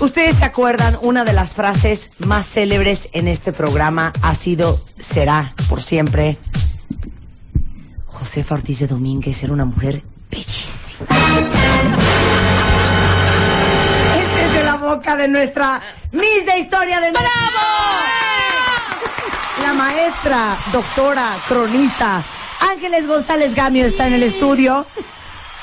Ustedes 0.00 0.36
se 0.36 0.44
acuerdan, 0.44 0.98
una 1.02 1.24
de 1.24 1.32
las 1.32 1.54
frases 1.54 2.10
más 2.18 2.46
célebres 2.46 3.08
en 3.12 3.28
este 3.28 3.52
programa 3.52 4.12
ha 4.22 4.34
sido, 4.34 4.80
será 4.98 5.52
por 5.68 5.82
siempre, 5.82 6.36
Josefa 8.06 8.56
Ortiz 8.56 8.80
de 8.80 8.86
Domínguez 8.86 9.42
era 9.42 9.52
una 9.52 9.64
mujer 9.64 10.02
bellísima. 10.30 11.06
Ese 14.16 14.46
es 14.46 14.52
de 14.52 14.64
la 14.64 14.76
boca 14.76 15.16
de 15.16 15.28
nuestra 15.28 15.80
Miss 16.12 16.46
de 16.46 16.58
Historia 16.58 17.00
de 17.00 17.10
¡Bravo! 17.10 17.28
La 19.62 19.72
maestra, 19.72 20.58
doctora, 20.72 21.38
cronista, 21.48 22.22
Ángeles 22.60 23.06
González 23.06 23.54
Gamio 23.54 23.86
está 23.86 24.06
en 24.06 24.14
el 24.14 24.22
estudio. 24.22 24.86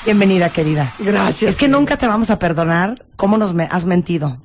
Bienvenida, 0.04 0.50
querida. 0.50 0.94
Gracias. 0.98 1.52
Es 1.52 1.56
que 1.56 1.68
nunca 1.68 1.96
te 1.96 2.08
vamos 2.08 2.30
a 2.30 2.38
perdonar 2.38 3.04
cómo 3.14 3.38
nos 3.38 3.54
me 3.54 3.68
has 3.70 3.86
mentido. 3.86 4.40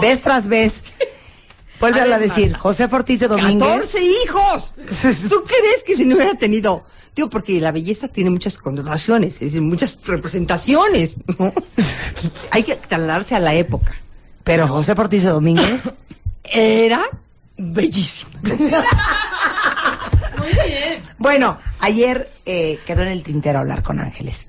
Vez 0.00 0.22
tras 0.22 0.48
vez. 0.48 0.84
Vuelve 1.78 2.00
a, 2.00 2.18
decir, 2.18 2.54
José 2.54 2.88
Ortiz 2.90 3.20
de 3.20 3.28
Domínguez. 3.28 3.94
¡14 3.94 4.00
hijos! 4.24 4.72
¿Tú 5.28 5.44
crees 5.44 5.82
que 5.84 5.94
si 5.96 6.06
no 6.06 6.14
hubiera 6.14 6.34
tenido? 6.34 6.84
Digo, 7.14 7.28
porque 7.28 7.60
la 7.60 7.72
belleza 7.72 8.08
tiene 8.08 8.30
muchas 8.30 8.56
connotaciones, 8.56 9.34
es 9.34 9.40
decir, 9.40 9.60
muchas 9.60 9.98
representaciones. 10.06 11.16
Hay 12.50 12.62
que 12.62 12.76
trasladarse 12.76 13.34
a 13.34 13.40
la 13.40 13.54
época. 13.54 13.94
Pero 14.44 14.66
José 14.68 14.92
Ortiz 14.92 15.24
de 15.24 15.30
Domínguez 15.30 15.92
era 16.44 17.02
bellísimo. 17.58 18.32
Muy 18.42 18.54
bien. 20.66 21.02
Bueno, 21.18 21.58
ayer 21.80 22.30
eh, 22.46 22.78
quedó 22.86 23.02
en 23.02 23.08
el 23.08 23.22
tintero 23.22 23.58
hablar 23.58 23.82
con 23.82 24.00
Ángeles 24.00 24.48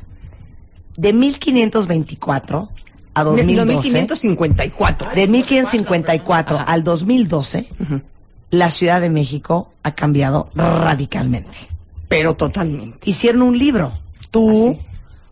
de 0.98 1.14
1524 1.14 2.70
a 3.14 3.24
2012. 3.24 3.46
De 3.46 3.74
1554. 3.78 5.12
De 5.16 5.28
1554 5.28 6.60
al 6.66 6.84
2012, 6.84 7.70
la 8.52 8.70
Ciudad 8.70 9.02
de 9.02 9.10
México 9.10 9.72
ha 9.84 9.96
cambiado 9.96 10.50
radicalmente. 10.54 11.58
Pero 12.08 12.36
totalmente. 12.36 13.10
Hicieron 13.10 13.42
un 13.42 13.58
libro, 13.58 13.98
tú, 14.32 14.78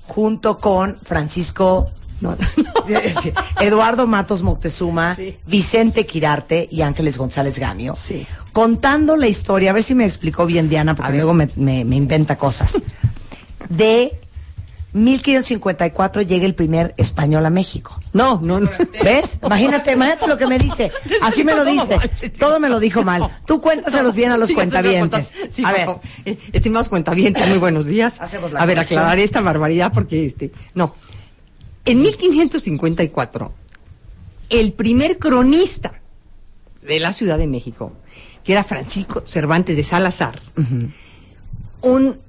junto 0.07 0.57
con 0.57 0.97
Francisco 1.03 1.91
Eduardo 3.59 4.07
Matos 4.07 4.43
Moctezuma, 4.43 5.17
Vicente 5.45 6.05
Quirarte 6.05 6.69
y 6.71 6.81
Ángeles 6.81 7.17
González 7.17 7.59
Gamio, 7.59 7.93
contando 8.53 9.17
la 9.17 9.27
historia, 9.27 9.71
a 9.71 9.73
ver 9.73 9.83
si 9.83 9.93
me 9.93 10.05
explicó 10.05 10.45
bien 10.45 10.69
Diana, 10.69 10.95
porque 10.95 11.13
luego 11.13 11.33
me, 11.33 11.49
me 11.55 11.95
inventa 11.95 12.37
cosas, 12.37 12.81
de 13.69 14.22
1554 14.93 16.21
llega 16.21 16.45
el 16.45 16.53
primer 16.53 16.93
español 16.97 17.45
a 17.45 17.49
México. 17.49 17.99
No, 18.13 18.39
no, 18.41 18.59
no. 18.59 18.69
¿Ves? 19.03 19.39
Imagínate, 19.43 19.93
imagínate 19.93 20.27
lo 20.27 20.37
que 20.37 20.45
me 20.45 20.59
dice. 20.59 20.91
Así 21.21 21.43
me 21.43 21.55
lo 21.55 21.65
dice. 21.65 21.97
Todo 22.39 22.59
me 22.59 22.69
lo 22.69 22.79
dijo 22.79 23.03
mal. 23.03 23.27
Tú 23.45 23.59
cuéntaselos 23.59 24.13
bien 24.13 24.31
a 24.31 24.37
los 24.37 24.51
cuentavientes. 24.51 25.33
a 25.63 25.71
ver. 25.71 25.89
Eh, 26.25 26.37
estimados 26.53 26.89
cuentavientes, 26.89 27.47
muy 27.47 27.57
buenos 27.57 27.85
días. 27.85 28.19
a 28.21 28.65
ver, 28.65 28.79
aclararé 28.79 29.23
esta 29.23 29.41
barbaridad 29.41 29.91
porque 29.91 30.25
este, 30.25 30.51
no. 30.75 30.95
En 31.85 32.01
1554, 32.01 33.53
el 34.49 34.73
primer 34.73 35.17
cronista 35.17 36.01
de 36.81 36.99
la 36.99 37.13
Ciudad 37.13 37.37
de 37.37 37.47
México, 37.47 37.93
que 38.43 38.53
era 38.53 38.63
Francisco 38.63 39.23
Cervantes 39.25 39.75
de 39.75 39.83
Salazar, 39.83 40.41
un 41.81 42.19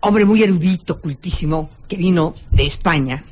hombre 0.00 0.24
muy 0.24 0.42
erudito, 0.42 1.00
cultísimo, 1.00 1.70
que 1.88 1.96
vino 1.96 2.34
de 2.50 2.66
España 2.66 3.24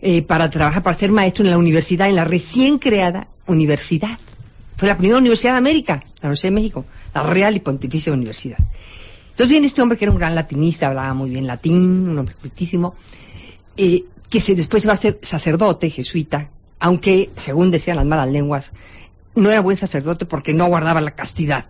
eh, 0.00 0.22
para 0.22 0.48
trabajar, 0.50 0.82
para 0.82 0.96
ser 0.96 1.10
maestro 1.10 1.44
en 1.44 1.50
la 1.50 1.58
universidad, 1.58 2.08
en 2.08 2.16
la 2.16 2.24
recién 2.24 2.78
creada 2.78 3.28
universidad. 3.46 4.18
Fue 4.76 4.88
la 4.88 4.96
primera 4.96 5.18
universidad 5.18 5.52
de 5.52 5.58
América, 5.58 6.02
la 6.20 6.28
Universidad 6.28 6.50
de 6.50 6.54
México, 6.54 6.84
la 7.14 7.22
Real 7.22 7.56
y 7.56 7.60
Pontificia 7.60 8.12
Universidad. 8.12 8.58
Entonces 9.30 9.48
viene 9.48 9.66
este 9.66 9.82
hombre 9.82 9.98
que 9.98 10.04
era 10.04 10.12
un 10.12 10.18
gran 10.18 10.34
latinista, 10.34 10.88
hablaba 10.88 11.12
muy 11.14 11.30
bien 11.30 11.46
latín, 11.46 12.08
un 12.08 12.18
hombre 12.18 12.34
cultísimo, 12.36 12.94
eh, 13.76 14.04
que 14.30 14.40
se, 14.40 14.54
después 14.54 14.86
va 14.86 14.92
a 14.92 14.96
ser 14.96 15.18
sacerdote, 15.22 15.90
jesuita, 15.90 16.50
aunque, 16.78 17.30
según 17.36 17.70
decían 17.70 17.96
las 17.96 18.06
malas 18.06 18.28
lenguas, 18.28 18.72
no 19.34 19.50
era 19.50 19.60
buen 19.60 19.76
sacerdote 19.76 20.26
porque 20.26 20.54
no 20.54 20.66
guardaba 20.66 21.00
la 21.00 21.12
castidad, 21.12 21.66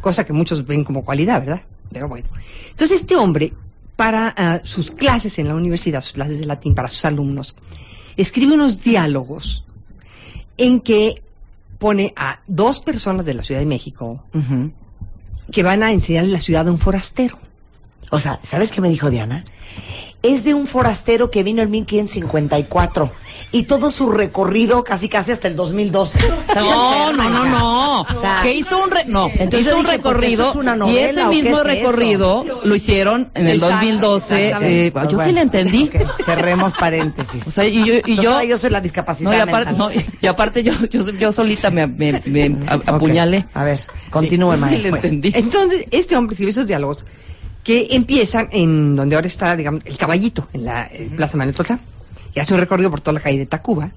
cosa 0.00 0.26
que 0.26 0.32
muchos 0.32 0.66
ven 0.66 0.84
como 0.84 1.04
cualidad, 1.04 1.40
¿verdad? 1.40 1.62
Pero 1.92 2.08
bueno. 2.08 2.28
Entonces 2.70 3.00
este 3.00 3.16
hombre, 3.16 3.52
para 3.96 4.34
ah, 4.36 4.60
sus 4.64 4.90
clases 4.90 5.38
en 5.38 5.48
la 5.48 5.54
universidad, 5.54 6.02
sus 6.02 6.12
clases 6.12 6.38
de 6.38 6.46
latín 6.46 6.74
para 6.74 6.88
sus 6.88 7.04
alumnos, 7.04 7.56
escribe 8.16 8.54
unos 8.54 8.82
diálogos 8.82 9.64
en 10.56 10.80
que 10.80 11.22
pone 11.78 12.12
a 12.16 12.40
dos 12.46 12.80
personas 12.80 13.26
de 13.26 13.34
la 13.34 13.42
Ciudad 13.42 13.60
de 13.60 13.66
México 13.66 14.24
que 15.52 15.62
van 15.62 15.82
a 15.82 15.92
enseñarle 15.92 16.30
la 16.30 16.40
ciudad 16.40 16.66
a 16.66 16.72
un 16.72 16.78
forastero. 16.78 17.38
O 18.10 18.18
sea, 18.18 18.40
¿sabes 18.42 18.72
qué 18.72 18.80
me 18.80 18.88
dijo 18.88 19.10
Diana? 19.10 19.44
Es 20.22 20.44
de 20.44 20.54
un 20.54 20.66
forastero 20.66 21.30
que 21.30 21.42
vino 21.42 21.62
en 21.62 21.70
1554 21.70 23.12
y 23.56 23.62
todo 23.62 23.90
su 23.90 24.10
recorrido 24.10 24.84
casi 24.84 25.08
casi 25.08 25.32
hasta 25.32 25.48
el 25.48 25.56
2012. 25.56 26.18
No, 26.56 27.12
no, 27.12 27.30
no, 27.30 27.44
no. 27.46 28.06
que 28.42 28.54
hizo 28.54 28.78
un 28.82 28.90
no, 29.08 29.28
hizo 29.28 29.76
un 29.78 29.84
pues, 29.84 29.96
recorrido 29.96 30.52
y 30.86 30.98
ese 30.98 31.24
mismo 31.26 31.62
recorrido 31.62 32.44
lo 32.64 32.74
hicieron 32.74 33.30
en 33.34 33.46
el 33.46 33.58
2012. 33.58 34.54
Eh, 34.60 34.92
yo 35.10 35.24
sí 35.24 35.32
le 35.32 35.40
entendí. 35.40 35.90
cerremos 36.24 36.74
paréntesis. 36.74 37.46
O 37.46 37.50
sea, 37.50 37.64
y 37.66 37.82
yo, 37.82 37.94
y 38.04 38.16
yo, 38.16 38.42
yo 38.42 38.58
soy 38.58 38.70
la 38.70 38.82
discapacidad. 38.82 39.46
No, 39.72 39.90
y, 39.90 40.26
aparte, 40.26 40.62
yo, 40.62 40.72
yo, 40.90 41.32
solita 41.32 41.70
me, 41.70 41.86
me, 41.86 42.56
apuñalé. 42.66 43.46
A 43.54 43.64
ver, 43.64 43.80
continúe, 44.10 44.58
maestro. 44.58 44.98
Entonces, 45.02 45.86
este 45.90 46.14
hombre 46.14 46.34
escribió 46.34 46.50
esos 46.50 46.66
diálogos 46.66 47.04
que 47.64 47.88
empiezan 47.92 48.48
en 48.52 48.96
donde 48.96 49.16
ahora 49.16 49.26
está, 49.26 49.56
digamos, 49.56 49.82
el 49.86 49.96
caballito, 49.96 50.46
en 50.52 50.66
la 50.66 50.90
Plaza 51.16 51.38
Manuel 51.38 51.56
Tolsa 51.56 51.80
y 52.36 52.40
hace 52.40 52.52
un 52.52 52.60
recorrido 52.60 52.90
por 52.90 53.00
toda 53.00 53.14
la 53.14 53.20
calle 53.20 53.38
de 53.38 53.46
Tacuba, 53.46 53.90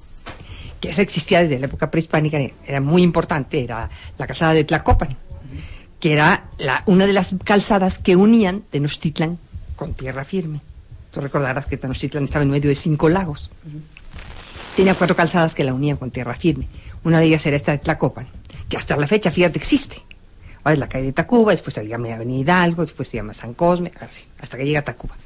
que 0.80 0.90
esa 0.90 1.02
existía 1.02 1.42
desde 1.42 1.60
la 1.60 1.66
época 1.66 1.92
prehispánica, 1.92 2.40
era 2.66 2.80
muy 2.80 3.04
importante, 3.04 3.62
era 3.62 3.90
la 4.18 4.28
calzada 4.28 4.54
de 4.54 4.64
Tlacopan, 4.64 5.10
que 6.00 6.14
era 6.14 6.46
una 6.86 7.06
de 7.06 7.12
las 7.12 7.36
calzadas 7.44 8.00
que 8.00 8.16
unían 8.16 8.62
Tenochtitlan 8.62 9.38
con 9.76 9.94
tierra 9.94 10.24
firme. 10.24 10.62
Tú 11.12 11.20
recordarás 11.20 11.66
que 11.66 11.76
Tenochtitlan 11.76 12.24
estaba 12.24 12.44
en 12.44 12.52
medio 12.52 12.70
de 12.70 12.76
cinco 12.76 13.10
lagos. 13.10 13.52
Tenía 14.78 14.96
cuatro 14.96 15.18
calzadas 15.18 15.54
que 15.54 15.66
la 15.66 15.74
unían 15.74 15.98
con 15.98 16.10
tierra 16.10 16.34
firme. 16.34 16.70
Una 17.04 17.20
de 17.20 17.26
ellas 17.26 17.46
era 17.46 17.58
esta 17.58 17.74
de 17.74 17.80
Tlacopan, 17.80 18.30
que 18.70 18.78
hasta 18.78 18.96
la 18.96 19.06
fecha, 19.06 19.32
fíjate, 19.32 19.60
existe. 19.60 19.98
Ahora 20.64 20.74
es 20.74 20.80
la 20.80 20.88
calle 20.88 21.08
de 21.08 21.14
Tacuba, 21.14 21.52
después 21.52 21.74
se 21.74 21.86
llama 21.86 22.14
Avenida 22.14 22.40
Hidalgo, 22.40 22.84
después 22.84 23.10
se 23.10 23.18
llama 23.18 23.34
San 23.34 23.54
Cosme, 23.54 23.92
así, 24.00 24.24
hasta 24.40 24.58
que 24.58 24.64
llega 24.64 24.80
a 24.80 24.86
Tacuba. 24.86 25.18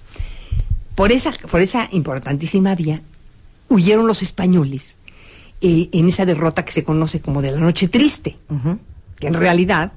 Por 0.95 1.11
esa, 1.11 1.31
por 1.49 1.61
esa 1.61 1.89
importantísima 1.91 2.75
vía 2.75 3.01
huyeron 3.69 4.07
los 4.07 4.21
españoles 4.21 4.97
eh, 5.61 5.89
en 5.91 6.09
esa 6.09 6.25
derrota 6.25 6.63
que 6.65 6.71
se 6.71 6.83
conoce 6.83 7.21
como 7.21 7.41
de 7.41 7.51
la 7.51 7.59
Noche 7.59 7.87
Triste, 7.87 8.37
que 9.19 9.27
en 9.27 9.33
realidad, 9.33 9.93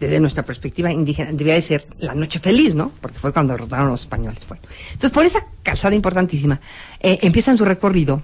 desde 0.00 0.18
nuestra 0.18 0.44
perspectiva 0.44 0.90
indígena, 0.90 1.30
debía 1.32 1.54
de 1.54 1.62
ser 1.62 1.86
la 1.98 2.14
Noche 2.14 2.38
Feliz, 2.38 2.74
¿no? 2.74 2.92
Porque 3.00 3.18
fue 3.18 3.32
cuando 3.32 3.52
derrotaron 3.52 3.88
a 3.88 3.90
los 3.90 4.00
españoles. 4.00 4.46
Bueno, 4.48 4.62
entonces, 4.86 5.10
por 5.10 5.24
esa 5.24 5.46
calzada 5.62 5.94
importantísima, 5.94 6.60
eh, 7.00 7.18
empiezan 7.22 7.58
su 7.58 7.64
recorrido 7.64 8.22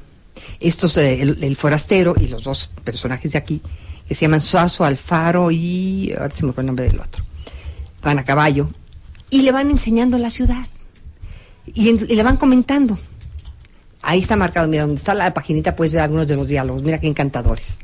estos, 0.60 0.96
eh, 0.96 1.20
el, 1.20 1.56
forastero 1.56 2.14
y 2.18 2.28
los 2.28 2.44
dos 2.44 2.70
personajes 2.82 3.32
de 3.32 3.38
aquí, 3.38 3.62
que 4.08 4.14
se 4.14 4.22
llaman 4.22 4.42
Suazo, 4.42 4.84
Alfaro 4.84 5.50
y 5.50 6.12
ahora 6.18 6.34
se 6.34 6.46
me 6.46 6.52
fue 6.52 6.62
el 6.62 6.66
nombre 6.66 6.86
del 6.86 7.00
otro. 7.00 7.24
Van 8.02 8.18
a 8.18 8.24
caballo 8.24 8.70
y 9.30 9.42
le 9.42 9.52
van 9.52 9.70
enseñando 9.70 10.18
la 10.18 10.30
ciudad 10.30 10.66
y, 11.74 11.92
le 11.92 12.22
van 12.22 12.36
comentando. 12.36 12.98
Ahí 14.02 14.20
está 14.20 14.36
marcado, 14.36 14.68
mira, 14.68 14.82
donde 14.82 14.96
está 14.96 15.14
la 15.14 15.34
paginita 15.34 15.74
puedes 15.74 15.92
ver 15.92 16.02
algunos 16.02 16.26
de 16.26 16.36
los 16.36 16.46
diálogos, 16.46 16.82
mira 16.82 17.00
qué 17.00 17.08
encantadores. 17.08 17.78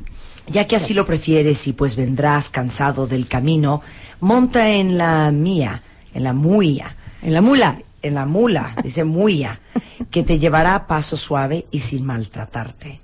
Ya 0.47 0.65
que 0.65 0.75
así 0.75 0.93
lo 0.93 1.05
prefieres 1.05 1.67
y 1.67 1.73
pues 1.73 1.95
vendrás 1.95 2.49
cansado 2.49 3.07
del 3.07 3.27
camino, 3.27 3.81
monta 4.19 4.69
en 4.69 4.97
la 4.97 5.31
mía, 5.31 5.81
en 6.13 6.23
la 6.23 6.33
muya. 6.33 6.95
En 7.21 7.33
la 7.33 7.41
mula. 7.41 7.79
En 8.01 8.15
la 8.15 8.25
mula, 8.25 8.75
dice 8.83 9.05
muya, 9.05 9.61
que 10.11 10.23
te 10.23 10.37
llevará 10.37 10.75
a 10.75 10.87
paso 10.87 11.15
suave 11.15 11.67
y 11.71 11.79
sin 11.79 12.05
maltratarte. 12.05 12.99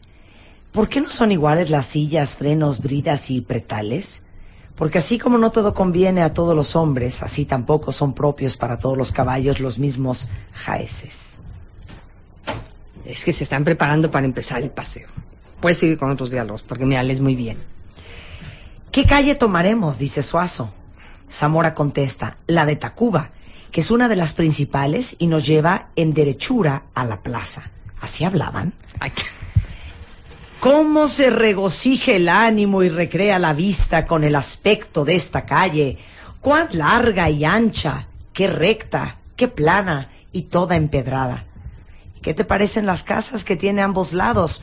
¿Por 0.74 0.90
qué 0.90 1.00
no 1.00 1.08
son 1.08 1.32
iguales 1.32 1.70
las 1.70 1.86
sillas, 1.86 2.36
frenos, 2.36 2.82
bridas 2.82 3.32
y 3.32 3.40
pretales? 3.40 4.24
Porque 4.80 5.00
así 5.00 5.20
como 5.20 5.38
no 5.38 5.52
todo 5.52 5.74
conviene 5.74 6.22
a 6.22 6.34
todos 6.34 6.56
los 6.56 6.78
hombres, 6.78 7.22
así 7.22 7.46
tampoco 7.46 7.92
son 7.92 8.14
propios 8.14 8.56
para 8.56 8.80
todos 8.80 8.98
los 8.98 9.12
caballos 9.12 9.60
los 9.60 9.78
mismos 9.78 10.30
jaeces. 10.54 11.40
Es 13.04 13.26
que 13.26 13.34
se 13.34 13.44
están 13.44 13.66
preparando 13.66 14.10
para 14.10 14.26
empezar 14.26 14.62
el 14.62 14.70
paseo. 14.70 15.10
Puedes 15.60 15.80
seguir 15.80 15.98
con 15.98 16.10
otros 16.10 16.32
diálogos, 16.32 16.64
porque 16.64 16.86
me 16.86 17.04
lees 17.04 17.20
muy 17.20 17.36
bien. 17.36 17.58
¿Qué 18.90 19.06
calle 19.06 19.36
tomaremos? 19.36 20.00
dice 20.00 20.24
Suazo. 20.24 20.72
Zamora 21.30 21.74
contesta, 21.74 22.38
la 22.48 22.66
de 22.66 22.78
Tacuba, 22.78 23.32
que 23.74 23.82
es 23.82 23.92
una 23.92 24.08
de 24.08 24.16
las 24.16 24.32
principales 24.32 25.18
y 25.20 25.28
nos 25.28 25.46
lleva 25.46 25.90
en 25.98 26.14
derechura 26.14 26.84
a 26.94 27.04
la 27.04 27.22
plaza. 27.22 27.70
¿Así 28.00 28.24
hablaban? 28.24 28.74
¿Cómo 30.60 31.08
se 31.08 31.30
regocija 31.30 32.12
el 32.14 32.28
ánimo 32.28 32.84
y 32.84 32.90
recrea 32.90 33.40
la 33.40 33.54
vista 33.54 34.06
con 34.06 34.24
el 34.24 34.36
aspecto 34.36 35.06
de 35.06 35.16
esta 35.16 35.46
calle? 35.46 35.98
Cuán 36.42 36.68
larga 36.74 37.30
y 37.30 37.46
ancha, 37.46 38.08
qué 38.34 38.48
recta, 38.48 39.18
qué 39.36 39.48
plana 39.48 40.10
y 40.32 40.44
toda 40.44 40.76
empedrada. 40.76 41.46
¿Qué 42.22 42.34
te 42.34 42.44
parecen 42.44 42.86
las 42.86 43.04
casas 43.04 43.44
que 43.44 43.56
tiene 43.56 43.82
ambos 43.82 44.12
lados? 44.12 44.62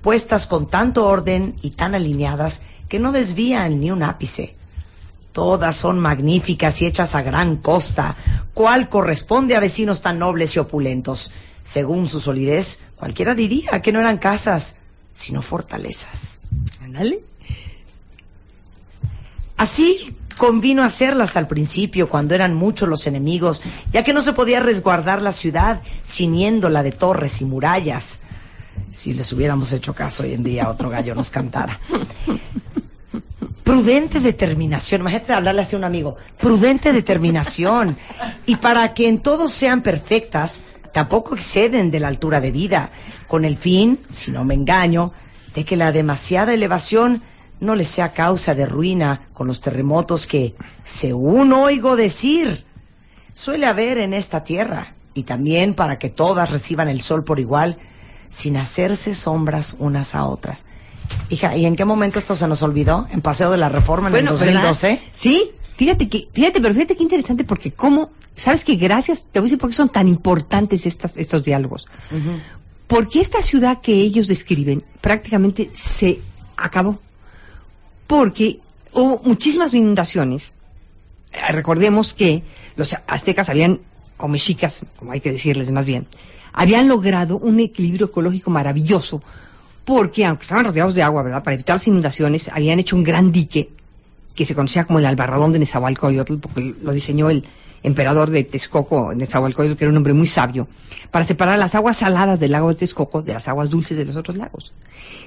puestas 0.00 0.46
con 0.46 0.68
tanto 0.68 1.06
orden 1.06 1.56
y 1.62 1.70
tan 1.70 1.94
alineadas 1.94 2.62
que 2.88 2.98
no 2.98 3.12
desvían 3.12 3.80
ni 3.80 3.90
un 3.90 4.02
ápice. 4.02 4.54
Todas 5.32 5.76
son 5.76 5.98
magníficas 5.98 6.80
y 6.82 6.86
hechas 6.86 7.14
a 7.14 7.22
gran 7.22 7.56
costa, 7.56 8.16
cual 8.54 8.88
corresponde 8.88 9.56
a 9.56 9.60
vecinos 9.60 10.00
tan 10.00 10.18
nobles 10.18 10.56
y 10.56 10.58
opulentos. 10.58 11.32
Según 11.62 12.08
su 12.08 12.20
solidez, 12.20 12.80
cualquiera 12.96 13.34
diría 13.34 13.82
que 13.82 13.92
no 13.92 14.00
eran 14.00 14.18
casas, 14.18 14.76
sino 15.18 15.42
fortalezas. 15.42 16.40
Así 19.56 20.16
convino 20.36 20.84
hacerlas 20.84 21.36
al 21.36 21.48
principio, 21.48 22.08
cuando 22.08 22.34
eran 22.34 22.54
muchos 22.54 22.88
los 22.88 23.06
enemigos, 23.06 23.60
ya 23.92 24.04
que 24.04 24.12
no 24.12 24.22
se 24.22 24.32
podía 24.32 24.60
resguardar 24.60 25.20
la 25.20 25.32
ciudad, 25.32 25.82
ciñéndola 26.04 26.82
de 26.82 26.92
torres 26.92 27.40
y 27.40 27.44
murallas 27.44 28.20
si 28.92 29.12
les 29.12 29.32
hubiéramos 29.32 29.72
hecho 29.72 29.94
caso 29.94 30.22
hoy 30.22 30.34
en 30.34 30.42
día, 30.42 30.68
otro 30.68 30.90
gallo 30.90 31.14
nos 31.14 31.30
cantara. 31.30 31.78
Prudente 33.62 34.18
determinación, 34.20 35.02
imagínate 35.02 35.32
hablarle 35.32 35.62
a 35.62 35.76
un 35.76 35.84
amigo, 35.84 36.16
prudente 36.40 36.92
determinación. 36.92 37.96
Y 38.46 38.56
para 38.56 38.94
que 38.94 39.08
en 39.08 39.20
todos 39.20 39.52
sean 39.52 39.82
perfectas, 39.82 40.62
tampoco 40.92 41.34
exceden 41.34 41.90
de 41.90 42.00
la 42.00 42.08
altura 42.08 42.40
de 42.40 42.50
vida, 42.50 42.90
con 43.26 43.44
el 43.44 43.56
fin, 43.56 44.00
si 44.10 44.30
no 44.30 44.44
me 44.44 44.54
engaño, 44.54 45.12
de 45.54 45.64
que 45.64 45.76
la 45.76 45.92
demasiada 45.92 46.54
elevación 46.54 47.22
no 47.60 47.74
les 47.74 47.88
sea 47.88 48.12
causa 48.12 48.54
de 48.54 48.66
ruina 48.66 49.28
con 49.32 49.46
los 49.46 49.60
terremotos 49.60 50.26
que, 50.26 50.54
según 50.82 51.52
oigo 51.52 51.96
decir, 51.96 52.64
suele 53.32 53.66
haber 53.66 53.98
en 53.98 54.14
esta 54.14 54.44
tierra, 54.44 54.94
y 55.14 55.24
también 55.24 55.74
para 55.74 55.98
que 55.98 56.10
todas 56.10 56.50
reciban 56.50 56.88
el 56.88 57.00
sol 57.00 57.24
por 57.24 57.40
igual, 57.40 57.78
sin 58.28 58.56
hacerse 58.56 59.14
sombras 59.14 59.76
unas 59.78 60.14
a 60.14 60.24
otras. 60.24 60.66
Hija, 61.30 61.56
¿y 61.56 61.66
en 61.66 61.74
qué 61.74 61.84
momento 61.84 62.18
esto 62.18 62.34
se 62.34 62.46
nos 62.46 62.62
olvidó? 62.62 63.06
¿En 63.10 63.22
Paseo 63.22 63.50
de 63.50 63.58
la 63.58 63.68
Reforma 63.68 64.08
en 64.08 64.16
el 64.16 64.24
2012? 64.26 65.00
Sí, 65.12 65.52
fíjate 65.78 66.08
que, 66.08 66.28
fíjate, 66.32 66.60
pero 66.60 66.74
fíjate 66.74 66.96
qué 66.96 67.04
interesante 67.04 67.44
porque 67.44 67.70
cómo, 67.70 68.10
sabes 68.34 68.64
que 68.64 68.74
gracias, 68.74 69.26
te 69.30 69.38
voy 69.38 69.46
a 69.46 69.48
decir 69.48 69.58
por 69.58 69.70
qué 69.70 69.76
son 69.76 69.88
tan 69.88 70.08
importantes 70.08 70.84
estas, 70.84 71.16
estos 71.16 71.44
diálogos. 71.44 71.86
Porque 72.88 73.20
esta 73.20 73.40
ciudad 73.42 73.80
que 73.80 73.92
ellos 73.92 74.26
describen 74.26 74.82
prácticamente 75.00 75.70
se 75.72 76.20
acabó. 76.56 76.98
Porque 78.08 78.60
hubo 78.92 79.20
muchísimas 79.24 79.72
inundaciones. 79.72 80.54
Eh, 81.32 81.52
recordemos 81.52 82.12
que 82.12 82.42
los 82.74 82.96
aztecas 83.06 83.48
habían, 83.48 83.80
o 84.16 84.26
mexicas, 84.26 84.84
como 84.98 85.12
hay 85.12 85.20
que 85.20 85.30
decirles 85.30 85.70
más 85.70 85.84
bien, 85.84 86.08
habían 86.52 86.88
logrado 86.88 87.38
un 87.38 87.60
equilibrio 87.60 88.06
ecológico 88.06 88.50
maravilloso, 88.50 89.22
porque 89.84 90.24
aunque 90.24 90.42
estaban 90.42 90.64
rodeados 90.64 90.94
de 90.94 91.02
agua, 91.04 91.22
¿verdad? 91.22 91.44
Para 91.44 91.54
evitar 91.54 91.76
las 91.76 91.86
inundaciones, 91.86 92.48
habían 92.48 92.80
hecho 92.80 92.96
un 92.96 93.04
gran 93.04 93.30
dique 93.30 93.77
que 94.38 94.44
se 94.44 94.54
conocía 94.54 94.84
como 94.84 95.00
el 95.00 95.06
Albarradón 95.06 95.52
de 95.52 95.58
Nezahualcóyotl, 95.58 96.36
porque 96.36 96.72
lo 96.80 96.92
diseñó 96.92 97.28
el 97.28 97.44
emperador 97.82 98.30
de 98.30 98.44
Texcoco, 98.44 99.12
Nezahualcóyotl, 99.12 99.76
que 99.76 99.82
era 99.82 99.90
un 99.90 99.96
hombre 99.96 100.12
muy 100.12 100.28
sabio, 100.28 100.68
para 101.10 101.24
separar 101.24 101.58
las 101.58 101.74
aguas 101.74 101.96
saladas 101.96 102.38
del 102.38 102.52
lago 102.52 102.68
de 102.68 102.76
Texcoco 102.76 103.20
de 103.20 103.34
las 103.34 103.48
aguas 103.48 103.68
dulces 103.68 103.96
de 103.96 104.04
los 104.04 104.14
otros 104.14 104.36
lagos. 104.36 104.72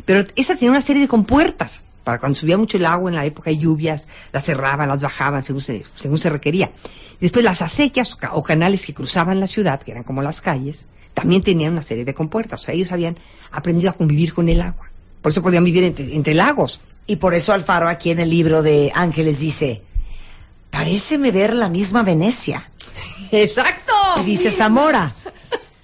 Pero 0.05 0.25
esa 0.37 0.55
tenía 0.55 0.71
una 0.71 0.81
serie 0.81 1.01
de 1.01 1.09
compuertas, 1.09 1.83
para 2.05 2.19
cuando 2.19 2.39
subía 2.39 2.57
mucho 2.57 2.77
el 2.77 2.85
agua 2.85 3.11
en 3.11 3.17
la 3.17 3.25
época 3.25 3.49
de 3.49 3.57
lluvias, 3.57 4.07
las 4.31 4.45
cerraban, 4.45 4.87
las 4.87 5.01
bajaban 5.01 5.43
según 5.43 5.61
se, 5.61 5.83
según 5.93 6.17
se 6.17 6.29
requería. 6.29 6.71
Después 7.19 7.43
las 7.43 7.61
acequias 7.61 8.17
o 8.31 8.41
canales 8.41 8.85
que 8.85 8.93
cruzaban 8.93 9.41
la 9.41 9.47
ciudad, 9.47 9.81
que 9.81 9.91
eran 9.91 10.03
como 10.03 10.21
las 10.21 10.39
calles, 10.39 10.85
también 11.13 11.43
tenían 11.43 11.73
una 11.73 11.81
serie 11.81 12.05
de 12.05 12.13
compuertas. 12.13 12.61
O 12.61 12.63
sea, 12.63 12.73
ellos 12.73 12.93
habían 12.93 13.17
aprendido 13.51 13.89
a 13.89 13.93
convivir 13.93 14.33
con 14.33 14.47
el 14.47 14.61
agua. 14.61 14.89
Por 15.21 15.33
eso 15.33 15.41
podían 15.41 15.65
vivir 15.65 15.83
entre, 15.83 16.33
lagos. 16.33 16.79
Y 17.11 17.17
por 17.17 17.33
eso 17.33 17.51
Alfaro 17.51 17.89
aquí 17.89 18.09
en 18.09 18.21
el 18.21 18.29
libro 18.29 18.63
de 18.63 18.89
Ángeles 18.95 19.41
dice, 19.41 19.81
paréceme 20.69 21.31
ver 21.31 21.53
la 21.53 21.67
misma 21.67 22.03
Venecia. 22.03 22.71
Exacto. 23.33 23.91
Y 24.21 24.23
dice 24.23 24.49
Zamora, 24.49 25.13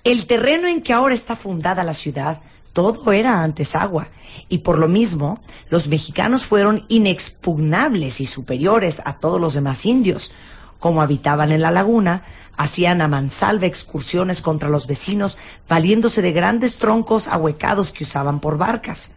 el 0.06 0.26
terreno 0.26 0.70
en 0.70 0.82
que 0.82 0.94
ahora 0.94 1.14
está 1.14 1.36
fundada 1.36 1.84
la 1.84 1.94
ciudad, 1.94 2.40
todo 2.72 3.12
era 3.12 3.44
antes 3.44 3.76
agua. 3.76 4.08
Y 4.48 4.60
por 4.60 4.80
lo 4.80 4.88
mismo, 4.88 5.42
los 5.68 5.90
mexicanos 5.90 6.46
fueron 6.46 6.86
inexpugnables 6.88 8.22
y 8.22 8.26
superiores 8.26 9.02
a 9.04 9.20
todos 9.20 9.42
los 9.42 9.54
demás 9.54 9.86
indios. 9.86 10.32
Como 10.80 11.02
habitaban 11.02 11.52
en 11.52 11.62
la 11.62 11.72
laguna, 11.72 12.24
Hacían 12.60 13.02
a 13.02 13.08
mansalva 13.08 13.68
excursiones 13.68 14.42
contra 14.42 14.68
los 14.68 14.88
vecinos, 14.88 15.38
valiéndose 15.70 16.24
de 16.24 16.32
grandes 16.32 16.78
troncos 16.78 17.28
ahuecados 17.28 17.92
que 17.92 18.04
usaban 18.04 18.40
por 18.40 18.58
barcas. 18.58 19.12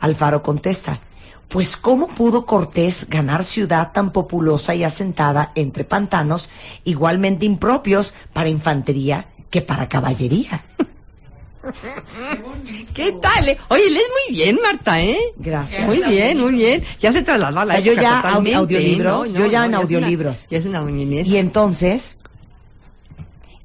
Alfaro 0.00 0.42
contesta, 0.42 0.98
pues 1.48 1.76
¿cómo 1.76 2.08
pudo 2.08 2.46
Cortés 2.46 3.08
ganar 3.08 3.44
ciudad 3.44 3.92
tan 3.92 4.10
populosa 4.10 4.74
y 4.74 4.84
asentada 4.84 5.52
entre 5.54 5.84
pantanos, 5.84 6.48
igualmente 6.84 7.44
impropios 7.44 8.14
para 8.32 8.48
infantería 8.48 9.26
que 9.50 9.62
para 9.62 9.88
caballería? 9.88 10.62
¿Qué 12.94 13.12
tal? 13.20 13.48
Eh? 13.48 13.58
Oye, 13.68 13.90
lees 13.90 14.06
muy 14.08 14.36
bien, 14.36 14.58
Marta, 14.62 15.02
¿eh? 15.02 15.18
Gracias. 15.36 15.86
Muy 15.86 16.02
bien, 16.02 16.40
muy 16.40 16.52
bien. 16.52 16.82
Ya 17.00 17.12
se 17.12 17.22
trasladó 17.22 17.60
a 17.60 17.64
la 17.64 17.80
yo 17.80 17.92
ya 17.92 18.20
audiolibros, 18.20 19.32
yo 19.32 19.46
ya 19.46 19.66
en 19.66 19.74
audiolibros. 19.74 20.48
Ya 20.50 20.58
es 20.58 20.64
una, 20.64 20.82
Y 20.88 21.36
entonces, 21.36 22.19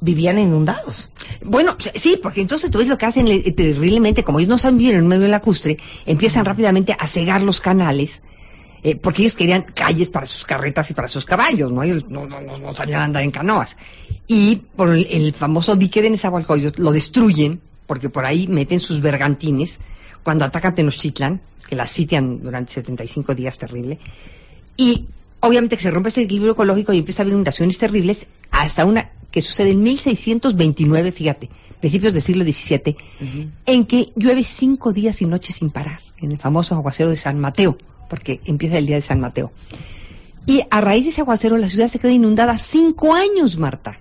vivían 0.05 0.37
inundados. 0.37 1.09
Bueno, 1.43 1.75
sí, 1.95 2.17
porque 2.21 2.41
entonces 2.41 2.71
tú 2.71 2.77
ves 2.77 2.87
lo 2.87 2.97
que 2.97 3.07
hacen 3.07 3.25
terriblemente, 3.55 4.23
como 4.23 4.39
ellos 4.39 4.49
no 4.49 4.57
saben 4.57 4.77
vivir 4.77 4.95
en 4.95 5.07
medio 5.07 5.23
de 5.23 5.29
la 5.29 5.41
custre, 5.41 5.77
empiezan 6.05 6.45
rápidamente 6.45 6.95
a 6.97 7.07
cegar 7.07 7.41
los 7.41 7.59
canales, 7.59 8.21
eh, 8.83 8.95
porque 8.95 9.23
ellos 9.23 9.35
querían 9.35 9.63
calles 9.63 10.11
para 10.11 10.27
sus 10.27 10.45
carretas 10.45 10.89
y 10.91 10.93
para 10.93 11.07
sus 11.07 11.25
caballos, 11.25 11.71
¿no? 11.71 11.83
Ellos 11.83 12.07
no, 12.07 12.27
no, 12.27 12.39
no, 12.39 12.75
sabían 12.75 13.01
andar 13.01 13.23
en 13.23 13.31
canoas. 13.31 13.77
Y 14.27 14.57
por 14.75 14.89
el, 14.89 15.33
famoso 15.33 15.75
dique 15.75 16.01
de 16.01 16.11
Nezahualcóyotl 16.11 16.81
lo 16.81 16.91
destruyen, 16.91 17.59
porque 17.87 18.09
por 18.09 18.25
ahí 18.25 18.47
meten 18.47 18.79
sus 18.79 19.01
bergantines, 19.01 19.79
cuando 20.23 20.45
atacan 20.45 20.75
Tenochtitlan, 20.75 21.41
que 21.67 21.75
la 21.75 21.87
sitian 21.87 22.41
durante 22.41 22.73
75 22.73 23.33
días 23.33 23.57
terrible, 23.57 23.97
y 24.77 25.05
obviamente 25.39 25.77
que 25.77 25.83
se 25.83 25.91
rompe 25.91 26.09
ese 26.09 26.21
equilibrio 26.21 26.53
ecológico 26.53 26.93
y 26.93 26.99
empieza 26.99 27.21
a 27.21 27.23
haber 27.23 27.33
inundaciones 27.33 27.77
terribles, 27.79 28.27
hasta 28.51 28.85
una 28.85 29.09
que 29.35 29.41
sucede 29.41 29.71
en 29.71 29.83
1629, 29.83 31.11
fíjate, 31.11 31.49
principios 31.81 32.13
del 32.13 32.21
siglo 32.21 32.45
XVII, 32.45 32.95
en 33.65 33.85
que 33.85 34.13
llueve 34.15 34.45
cinco 34.45 34.93
días 34.93 35.21
y 35.21 35.25
noches 35.25 35.57
sin 35.57 35.71
parar, 35.71 35.99
en 36.19 36.31
el 36.31 36.37
famoso 36.37 36.73
aguacero 36.73 37.09
de 37.09 37.17
San 37.17 37.37
Mateo, 37.37 37.77
porque 38.09 38.39
empieza 38.45 38.77
el 38.77 38.85
día 38.85 38.95
de 38.95 39.01
San 39.01 39.19
Mateo. 39.19 39.51
Y 40.45 40.61
a 40.71 40.79
raíz 40.79 41.03
de 41.03 41.09
ese 41.09 41.19
aguacero 41.19 41.57
la 41.57 41.67
ciudad 41.67 41.89
se 41.89 41.99
queda 41.99 42.13
inundada 42.13 42.57
cinco 42.57 43.13
años, 43.13 43.57
Marta. 43.57 43.99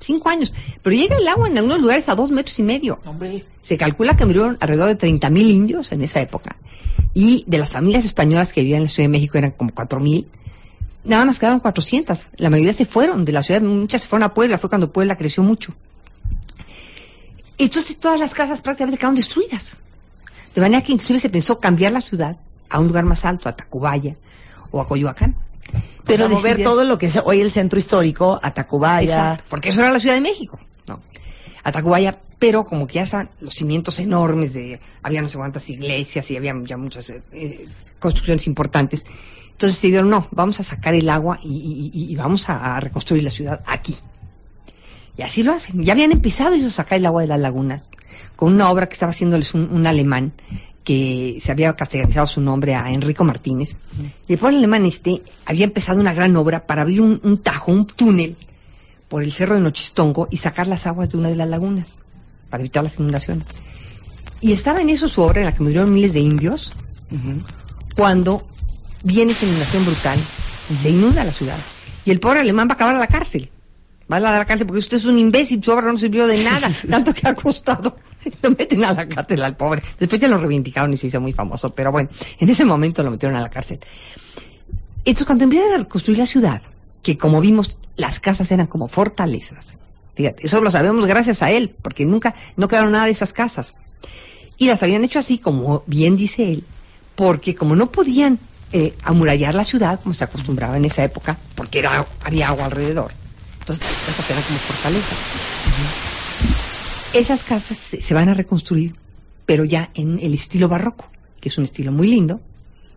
Cinco 0.00 0.28
años. 0.28 0.52
Pero 0.82 0.96
llega 0.96 1.18
el 1.18 1.28
agua 1.28 1.46
en 1.46 1.56
algunos 1.56 1.80
lugares 1.80 2.08
a 2.08 2.16
dos 2.16 2.32
metros 2.32 2.58
y 2.58 2.64
medio. 2.64 2.98
Hombre. 3.04 3.46
Se 3.60 3.76
calcula 3.76 4.16
que 4.16 4.26
murieron 4.26 4.58
alrededor 4.58 4.88
de 4.88 4.96
30 4.96 5.30
mil 5.30 5.50
indios 5.50 5.92
en 5.92 6.02
esa 6.02 6.20
época. 6.20 6.56
Y 7.14 7.44
de 7.46 7.58
las 7.58 7.70
familias 7.70 8.04
españolas 8.04 8.52
que 8.52 8.62
vivían 8.62 8.78
en 8.78 8.84
la 8.86 8.88
Ciudad 8.88 9.04
de 9.04 9.12
México 9.12 9.38
eran 9.38 9.52
como 9.52 9.70
cuatro 9.72 10.00
mil. 10.00 10.26
Nada 11.04 11.24
más 11.24 11.38
quedaron 11.38 11.60
400. 11.60 12.30
La 12.38 12.50
mayoría 12.50 12.72
se 12.72 12.86
fueron 12.86 13.24
de 13.24 13.32
la 13.32 13.42
ciudad, 13.42 13.60
muchas 13.60 14.02
se 14.02 14.08
fueron 14.08 14.24
a 14.24 14.34
Puebla, 14.34 14.58
fue 14.58 14.70
cuando 14.70 14.92
Puebla 14.92 15.16
creció 15.16 15.42
mucho. 15.42 15.74
Entonces 17.58 17.98
todas 17.98 18.18
las 18.18 18.34
casas 18.34 18.60
prácticamente 18.60 18.98
quedaron 18.98 19.14
destruidas. 19.14 19.78
De 20.54 20.60
manera 20.60 20.82
que 20.82 20.92
inclusive 20.92 21.18
se 21.18 21.30
pensó 21.30 21.60
cambiar 21.60 21.92
la 21.92 22.00
ciudad 22.00 22.36
a 22.70 22.80
un 22.80 22.86
lugar 22.86 23.04
más 23.04 23.24
alto, 23.24 23.48
a 23.48 23.56
Tacubaya 23.56 24.16
o 24.70 24.80
a 24.80 24.88
Coyoacán. 24.88 25.36
Pero 26.06 26.28
mover 26.28 26.62
todo 26.62 26.84
lo 26.84 26.98
que 26.98 27.06
es 27.06 27.18
hoy 27.24 27.40
el 27.40 27.50
centro 27.50 27.78
histórico 27.78 28.38
a 28.42 28.52
Tacubaya. 28.52 29.36
porque 29.48 29.70
eso 29.70 29.80
era 29.80 29.90
la 29.90 29.98
Ciudad 29.98 30.14
de 30.14 30.20
México, 30.20 30.58
¿no? 30.86 31.00
A 31.62 31.72
Tacubaya, 31.72 32.18
pero 32.38 32.64
como 32.64 32.86
que 32.86 32.94
ya 32.94 33.02
están 33.02 33.30
los 33.40 33.54
cimientos 33.54 33.98
enormes 33.98 34.54
de, 34.54 34.80
había 35.02 35.22
no 35.22 35.28
sé 35.28 35.38
cuántas 35.38 35.68
iglesias 35.70 36.30
y 36.30 36.36
había 36.36 36.54
ya 36.66 36.76
muchas 36.76 37.10
eh, 37.10 37.66
construcciones 37.98 38.46
importantes. 38.46 39.06
Entonces 39.54 39.78
se 39.78 39.86
dijeron, 39.88 40.10
no, 40.10 40.28
vamos 40.30 40.60
a 40.60 40.62
sacar 40.62 40.94
el 40.94 41.08
agua 41.08 41.38
y, 41.42 42.14
vamos 42.16 42.48
a, 42.48 42.78
reconstruir 42.80 43.24
la 43.24 43.30
ciudad 43.30 43.62
aquí. 43.66 43.94
Y 45.16 45.22
así 45.22 45.42
lo 45.42 45.52
hacen. 45.52 45.84
Ya 45.84 45.92
habían 45.92 46.12
empezado 46.12 46.54
ellos 46.54 46.72
a 46.74 46.82
sacar 46.82 46.98
el 46.98 47.06
agua 47.06 47.22
de 47.22 47.28
las 47.28 47.40
lagunas 47.40 47.90
con 48.34 48.52
una 48.52 48.68
obra 48.70 48.88
que 48.88 48.94
estaba 48.94 49.10
haciéndoles 49.10 49.54
un 49.54 49.86
alemán 49.86 50.32
que 50.84 51.38
se 51.40 51.50
había 51.50 51.74
castellanizado 51.74 52.26
su 52.26 52.40
nombre 52.40 52.74
a 52.74 52.92
Enrico 52.92 53.24
Martínez. 53.24 53.78
Y 54.28 54.34
el 54.34 54.38
pueblo 54.38 54.58
alemán 54.58 54.84
este 54.84 55.22
había 55.46 55.64
empezado 55.64 55.98
una 55.98 56.12
gran 56.12 56.36
obra 56.36 56.66
para 56.66 56.82
abrir 56.82 57.00
un, 57.00 57.38
tajo, 57.38 57.72
un 57.72 57.86
túnel 57.86 58.36
por 59.08 59.22
el 59.22 59.32
cerro 59.32 59.54
de 59.54 59.62
Nochistongo 59.62 60.28
y 60.30 60.36
sacar 60.36 60.66
las 60.66 60.86
aguas 60.86 61.10
de 61.10 61.18
una 61.18 61.30
de 61.30 61.36
las 61.36 61.48
lagunas 61.48 61.98
para 62.50 62.60
evitar 62.60 62.84
las 62.84 62.98
inundaciones. 62.98 63.46
Y 64.42 64.52
estaba 64.52 64.82
en 64.82 64.90
eso 64.90 65.08
su 65.08 65.22
obra 65.22 65.40
en 65.40 65.46
la 65.46 65.54
que 65.54 65.62
murieron 65.62 65.92
miles 65.92 66.12
de 66.12 66.20
indios 66.20 66.72
cuando 67.96 68.46
viene 69.04 69.32
esa 69.32 69.46
inundación 69.46 69.84
brutal, 69.84 70.18
y 70.70 70.76
se 70.76 70.90
inunda 70.90 71.22
la 71.22 71.32
ciudad. 71.32 71.58
Y 72.04 72.10
el 72.10 72.18
pobre 72.18 72.40
alemán 72.40 72.68
va 72.68 72.72
a 72.72 72.74
acabar 72.74 72.96
a 72.96 72.98
la 72.98 73.06
cárcel. 73.06 73.50
Va 74.10 74.16
a 74.16 74.20
la 74.20 74.44
cárcel 74.44 74.66
porque 74.66 74.80
usted 74.80 74.96
es 74.96 75.04
un 75.04 75.18
imbécil, 75.18 75.62
su 75.62 75.70
obra 75.70 75.90
no 75.90 75.96
sirvió 75.96 76.26
de 76.26 76.42
nada, 76.42 76.68
tanto 76.90 77.14
que 77.14 77.28
ha 77.28 77.34
costado. 77.34 77.96
lo 78.42 78.50
meten 78.50 78.84
a 78.84 78.92
la 78.92 79.08
cárcel 79.08 79.42
al 79.42 79.56
pobre. 79.56 79.82
Después 79.98 80.20
ya 80.20 80.28
lo 80.28 80.38
reivindicaron 80.38 80.92
y 80.92 80.96
se 80.96 81.06
hizo 81.06 81.20
muy 81.20 81.32
famoso, 81.32 81.70
pero 81.70 81.92
bueno, 81.92 82.08
en 82.38 82.48
ese 82.48 82.64
momento 82.64 83.02
lo 83.02 83.10
metieron 83.10 83.36
a 83.36 83.40
la 83.40 83.50
cárcel. 83.50 83.78
Entonces, 85.04 85.26
cuando 85.26 85.44
empezaron 85.44 85.74
a 85.74 85.78
reconstruir 85.78 86.18
la 86.18 86.26
ciudad, 86.26 86.62
que 87.02 87.18
como 87.18 87.40
vimos, 87.40 87.78
las 87.96 88.20
casas 88.20 88.50
eran 88.50 88.66
como 88.66 88.88
fortalezas. 88.88 89.78
Fíjate, 90.14 90.46
eso 90.46 90.60
lo 90.60 90.70
sabemos 90.70 91.06
gracias 91.06 91.42
a 91.42 91.50
él, 91.50 91.74
porque 91.82 92.06
nunca, 92.06 92.34
no 92.56 92.68
quedaron 92.68 92.92
nada 92.92 93.04
de 93.06 93.10
esas 93.10 93.32
casas. 93.32 93.76
Y 94.56 94.66
las 94.66 94.82
habían 94.82 95.04
hecho 95.04 95.18
así, 95.18 95.38
como 95.38 95.82
bien 95.86 96.16
dice 96.16 96.50
él, 96.50 96.64
porque 97.16 97.54
como 97.54 97.76
no 97.76 97.90
podían 97.90 98.38
eh, 98.76 98.92
amurallar 99.04 99.54
la 99.54 99.62
ciudad, 99.62 100.00
como 100.00 100.14
se 100.14 100.24
acostumbraba 100.24 100.76
en 100.76 100.84
esa 100.84 101.04
época, 101.04 101.38
porque 101.54 101.78
era, 101.78 102.04
había 102.24 102.48
agua 102.48 102.64
alrededor. 102.64 103.12
Entonces, 103.60 103.86
las 103.86 104.16
casas 104.16 104.30
eran 104.30 104.42
como 104.42 104.58
fortalezas. 104.58 105.18
Esas 107.12 107.44
casas 107.44 107.78
se 107.78 108.14
van 108.14 108.28
a 108.30 108.34
reconstruir, 108.34 108.96
pero 109.46 109.62
ya 109.62 109.90
en 109.94 110.18
el 110.18 110.34
estilo 110.34 110.68
barroco, 110.68 111.08
que 111.40 111.50
es 111.50 111.56
un 111.56 111.62
estilo 111.62 111.92
muy 111.92 112.08
lindo, 112.08 112.40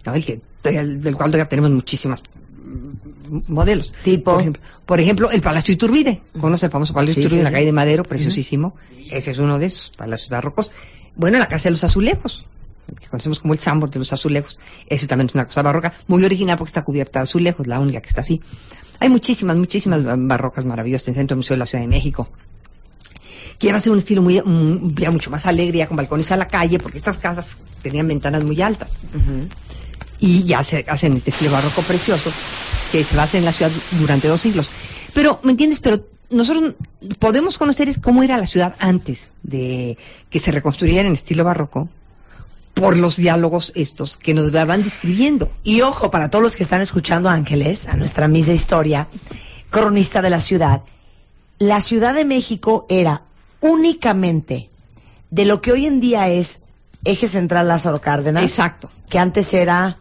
el 0.03 0.25
que, 0.25 0.41
del 0.63 1.15
cual 1.15 1.29
todavía 1.29 1.47
tenemos 1.47 1.69
muchísimas 1.69 2.23
modelos. 3.47 3.91
Tipo. 4.03 4.31
Por 4.31 4.41
ejemplo, 4.41 4.63
por 4.83 4.99
ejemplo 4.99 5.29
el 5.29 5.41
Palacio 5.41 5.75
Iturbide. 5.75 6.23
¿Conoce 6.39 6.65
el 6.65 6.71
famoso 6.71 6.91
Palacio 6.95 7.19
Iturbide 7.21 7.41
en 7.41 7.43
la 7.43 7.51
calle 7.51 7.65
de 7.67 7.71
Madero? 7.71 8.03
Preciosísimo. 8.03 8.75
Ese 9.11 9.29
es 9.29 9.37
uno 9.37 9.59
de 9.59 9.67
esos 9.67 9.91
palacios 9.95 10.29
barrocos. 10.29 10.71
Bueno, 11.15 11.37
la 11.37 11.47
Casa 11.47 11.65
de 11.65 11.71
los 11.71 11.83
Azulejos, 11.83 12.45
que 12.99 13.07
conocemos 13.07 13.39
como 13.39 13.53
el 13.53 13.59
Sambor 13.59 13.89
de 13.89 13.99
los 13.99 14.11
Azulejos. 14.13 14.59
Ese 14.87 15.07
también 15.07 15.27
es 15.29 15.35
una 15.35 15.45
cosa 15.45 15.61
barroca, 15.61 15.93
muy 16.07 16.23
original 16.23 16.57
porque 16.57 16.69
está 16.69 16.83
cubierta 16.83 17.19
de 17.19 17.23
azulejos, 17.23 17.67
la 17.67 17.79
única 17.79 18.01
que 18.01 18.09
está 18.09 18.21
así. 18.21 18.41
Hay 18.99 19.09
muchísimas, 19.09 19.55
muchísimas 19.55 20.01
barrocas 20.03 20.65
maravillosas 20.65 21.07
en 21.09 21.13
el 21.13 21.17
Centro 21.19 21.37
Museo 21.37 21.55
de 21.55 21.59
la 21.59 21.65
Ciudad 21.65 21.83
de 21.83 21.87
México 21.87 22.29
que 23.59 23.67
iba 23.67 23.77
a 23.77 23.81
ser 23.81 23.91
un 23.91 23.97
estilo 23.97 24.21
muy, 24.21 24.41
mucho 24.41 25.31
más 25.31 25.45
alegre, 25.45 25.85
con 25.87 25.97
balcones 25.97 26.31
a 26.31 26.37
la 26.37 26.47
calle, 26.47 26.79
porque 26.79 26.97
estas 26.97 27.17
casas 27.17 27.57
tenían 27.81 28.07
ventanas 28.07 28.43
muy 28.43 28.61
altas. 28.61 29.01
Y 30.19 30.43
ya 30.43 30.63
se 30.63 30.85
hacen 30.87 31.13
este 31.13 31.31
estilo 31.31 31.51
barroco 31.51 31.81
precioso, 31.81 32.31
que 32.91 33.03
se 33.03 33.15
va 33.15 33.23
a 33.23 33.25
hacer 33.25 33.39
en 33.39 33.45
la 33.45 33.51
ciudad 33.51 33.71
durante 33.99 34.27
dos 34.27 34.41
siglos. 34.41 34.69
Pero, 35.13 35.39
¿me 35.43 35.51
entiendes? 35.51 35.79
Pero 35.79 36.05
nosotros 36.29 36.75
podemos 37.19 37.57
conocer 37.57 37.89
cómo 38.01 38.21
era 38.21 38.37
la 38.37 38.45
ciudad 38.45 38.75
antes 38.79 39.31
de 39.43 39.97
que 40.29 40.39
se 40.39 40.51
reconstruyera 40.51 41.07
en 41.07 41.13
estilo 41.13 41.43
barroco 41.43 41.89
por 42.79 42.97
los 42.97 43.15
diálogos 43.15 43.71
estos 43.75 44.17
que 44.17 44.33
nos 44.33 44.51
van 44.51 44.83
describiendo. 44.83 45.51
Y 45.63 45.81
ojo, 45.81 46.11
para 46.11 46.29
todos 46.29 46.43
los 46.43 46.55
que 46.55 46.63
están 46.63 46.81
escuchando 46.81 47.29
a 47.29 47.33
Ángeles, 47.33 47.87
a 47.87 47.95
nuestra 47.95 48.27
misa 48.27 48.53
historia, 48.53 49.07
cronista 49.69 50.21
de 50.21 50.29
la 50.29 50.39
ciudad, 50.39 50.83
la 51.59 51.81
Ciudad 51.81 52.13
de 52.13 52.25
México 52.25 52.85
era 52.89 53.23
únicamente 53.61 54.69
de 55.31 55.45
lo 55.45 55.61
que 55.61 55.71
hoy 55.71 55.85
en 55.87 55.99
día 55.99 56.29
es 56.29 56.61
Eje 57.03 57.27
Central 57.27 57.67
Lázaro 57.67 57.99
Cárdenas. 57.99 58.43
Exacto. 58.43 58.89
Que 59.09 59.19
antes 59.19 59.53
era... 59.53 59.97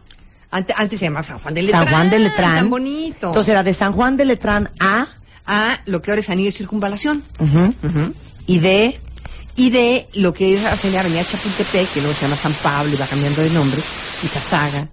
Antes, 0.49 0.75
antes 0.77 0.99
se 0.99 1.05
llamaba 1.05 1.23
San 1.23 1.39
Juan 1.39 1.53
de 1.53 1.63
Letrán. 1.63 1.83
San 1.83 1.93
Juan 1.93 2.09
de 2.09 2.19
Letrán. 2.19 2.55
Tan 2.55 2.69
bonito. 2.69 3.27
Entonces 3.27 3.49
era 3.49 3.63
de 3.63 3.73
San 3.73 3.93
Juan 3.93 4.17
de 4.17 4.25
Letrán 4.25 4.69
a... 4.79 5.07
A 5.49 5.79
lo 5.85 6.01
que 6.01 6.11
ahora 6.11 6.19
es 6.19 6.29
anillo 6.29 6.49
de 6.49 6.53
circunvalación. 6.53 7.23
Y 8.45 8.59
de... 8.59 8.99
Y 9.57 9.71
de 9.71 10.07
lo 10.13 10.33
que 10.33 10.53
es 10.53 10.61
la 10.61 10.99
Avenida 10.99 11.25
Chapultepec, 11.25 11.91
que 11.91 11.99
luego 11.99 12.15
se 12.15 12.21
llama 12.21 12.37
San 12.37 12.53
Pablo 12.53 12.93
y 12.93 12.95
va 12.95 13.07
cambiando 13.07 13.41
de 13.41 13.49
nombre, 13.49 13.81
y 14.23 14.27
Sasaga. 14.27 14.87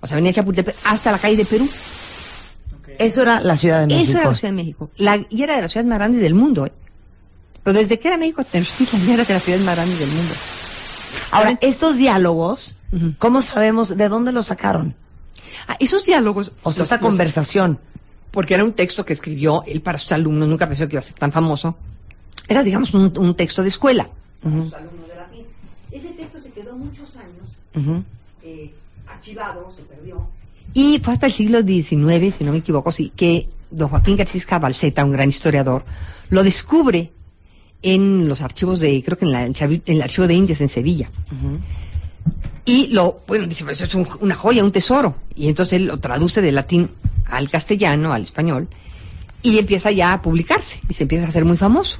O 0.00 0.06
sea, 0.06 0.16
Avenida 0.16 0.34
Chapultepec 0.34 0.76
hasta 0.84 1.12
la 1.12 1.18
calle 1.18 1.36
de 1.36 1.46
Perú. 1.46 1.68
Eso 2.98 3.22
era 3.22 3.40
la 3.40 3.56
Ciudad 3.56 3.80
de 3.80 3.86
México. 3.86 4.02
Eso 4.02 4.18
era 4.18 4.28
la 4.28 4.34
Ciudad 4.34 4.52
de 4.52 4.56
México. 4.56 4.90
La, 4.96 5.24
y 5.30 5.42
era 5.42 5.56
de 5.56 5.62
las 5.62 5.72
ciudades 5.72 5.88
más 5.88 5.98
grandes 5.98 6.20
del 6.20 6.34
mundo. 6.34 6.66
¿eh? 6.66 6.72
Pero 7.62 7.78
desde 7.78 7.98
que 7.98 8.08
era 8.08 8.16
México, 8.16 8.44
Tenochtitlan 8.50 9.08
era 9.08 9.24
de 9.24 9.32
las 9.32 9.42
ciudades 9.42 9.64
más 9.64 9.76
grandes 9.76 9.98
del 9.98 10.10
mundo. 10.10 10.34
Ahora, 11.30 11.58
estos 11.60 11.96
diálogos, 11.96 12.76
¿cómo 13.18 13.42
sabemos 13.42 13.96
de 13.96 14.08
dónde 14.08 14.32
los 14.32 14.46
sacaron? 14.46 14.94
Ah, 15.66 15.76
esos 15.78 16.04
diálogos... 16.04 16.52
O 16.62 16.72
sea, 16.72 16.84
esta 16.84 17.00
conversación. 17.00 17.78
Porque 18.30 18.54
era 18.54 18.64
un 18.64 18.72
texto 18.72 19.04
que 19.04 19.12
escribió 19.12 19.62
él 19.66 19.80
para 19.80 19.98
sus 19.98 20.12
alumnos, 20.12 20.48
nunca 20.48 20.68
pensó 20.68 20.86
que 20.88 20.94
iba 20.94 21.00
a 21.00 21.02
ser 21.02 21.14
tan 21.14 21.32
famoso. 21.32 21.76
Era, 22.48 22.62
digamos, 22.62 22.92
un, 22.94 23.34
texto 23.34 23.62
de 23.62 23.68
escuela. 23.68 24.08
Para 24.42 24.54
sus 24.56 24.74
alumnos 24.74 25.08
de 25.08 25.14
latín. 25.14 25.44
Ese 25.90 26.10
texto 26.10 26.40
se 26.40 26.50
quedó 26.50 26.76
muchos 26.76 27.16
años 27.16 28.04
eh, 28.42 28.72
archivado, 29.06 29.72
se 29.74 29.82
perdió. 29.82 30.28
Y 30.74 31.00
fue 31.02 31.14
hasta 31.14 31.26
el 31.26 31.32
siglo 31.32 31.60
XIX, 31.62 32.34
si 32.34 32.44
no 32.44 32.52
me 32.52 32.58
equivoco, 32.58 32.90
sí, 32.92 33.12
que 33.14 33.48
don 33.70 33.88
Joaquín 33.88 34.16
García 34.16 34.58
Balseta, 34.58 35.04
un 35.04 35.12
gran 35.12 35.28
historiador, 35.28 35.84
lo 36.30 36.42
descubre 36.42 37.12
en 37.82 38.28
los 38.28 38.40
archivos 38.40 38.80
de, 38.80 39.02
creo 39.04 39.18
que 39.18 39.24
en, 39.24 39.32
la, 39.32 39.44
en 39.44 39.54
el 39.84 40.02
archivo 40.02 40.26
de 40.26 40.34
Indias 40.34 40.60
en 40.60 40.68
Sevilla. 40.68 41.10
Y 42.64 42.88
lo, 42.88 43.20
bueno, 43.26 43.46
dice, 43.46 43.64
pues 43.64 43.80
eso 43.80 44.00
es 44.00 44.08
una 44.20 44.34
joya, 44.34 44.64
un 44.64 44.72
tesoro. 44.72 45.16
Y 45.36 45.48
entonces 45.48 45.74
él 45.74 45.86
lo 45.86 45.98
traduce 45.98 46.40
del 46.40 46.54
latín 46.54 46.90
al 47.26 47.50
castellano, 47.50 48.12
al 48.12 48.22
español, 48.22 48.68
y 49.44 49.58
empieza 49.58 49.92
ya 49.92 50.14
a 50.14 50.22
publicarse, 50.22 50.80
y 50.88 50.94
se 50.94 51.02
empieza 51.02 51.26
a 51.26 51.28
hacer 51.28 51.44
muy 51.44 51.58
famoso. 51.58 51.98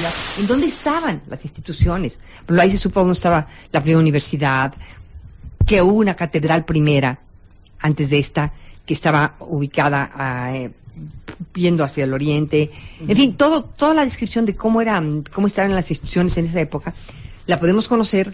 gracias. 0.00 0.14
¿En 0.38 0.46
dónde 0.46 0.66
estaban 0.66 1.22
las 1.28 1.44
instituciones? 1.44 2.20
Pero 2.46 2.62
ahí 2.62 2.70
se 2.70 2.78
supo 2.78 3.00
dónde 3.00 3.12
estaba 3.12 3.46
la 3.70 3.80
primera 3.82 4.00
universidad, 4.00 4.72
que 5.66 5.82
hubo 5.82 5.98
una 5.98 6.14
catedral 6.14 6.64
primera, 6.64 7.20
antes 7.80 8.08
de 8.08 8.18
esta, 8.18 8.54
que 8.86 8.94
estaba 8.94 9.36
ubicada 9.40 10.10
eh, 10.54 10.70
viendo 11.52 11.84
hacia 11.84 12.04
el 12.04 12.14
oriente. 12.14 12.70
En 13.06 13.14
fin, 13.14 13.34
todo, 13.34 13.62
toda 13.64 13.92
la 13.92 14.04
descripción 14.04 14.46
de 14.46 14.56
cómo 14.56 14.80
eran, 14.80 15.22
cómo 15.34 15.46
estaban 15.46 15.74
las 15.74 15.90
instituciones 15.90 16.34
en 16.38 16.46
esa 16.46 16.60
época, 16.60 16.94
la 17.48 17.58
podemos 17.58 17.88
conocer 17.88 18.32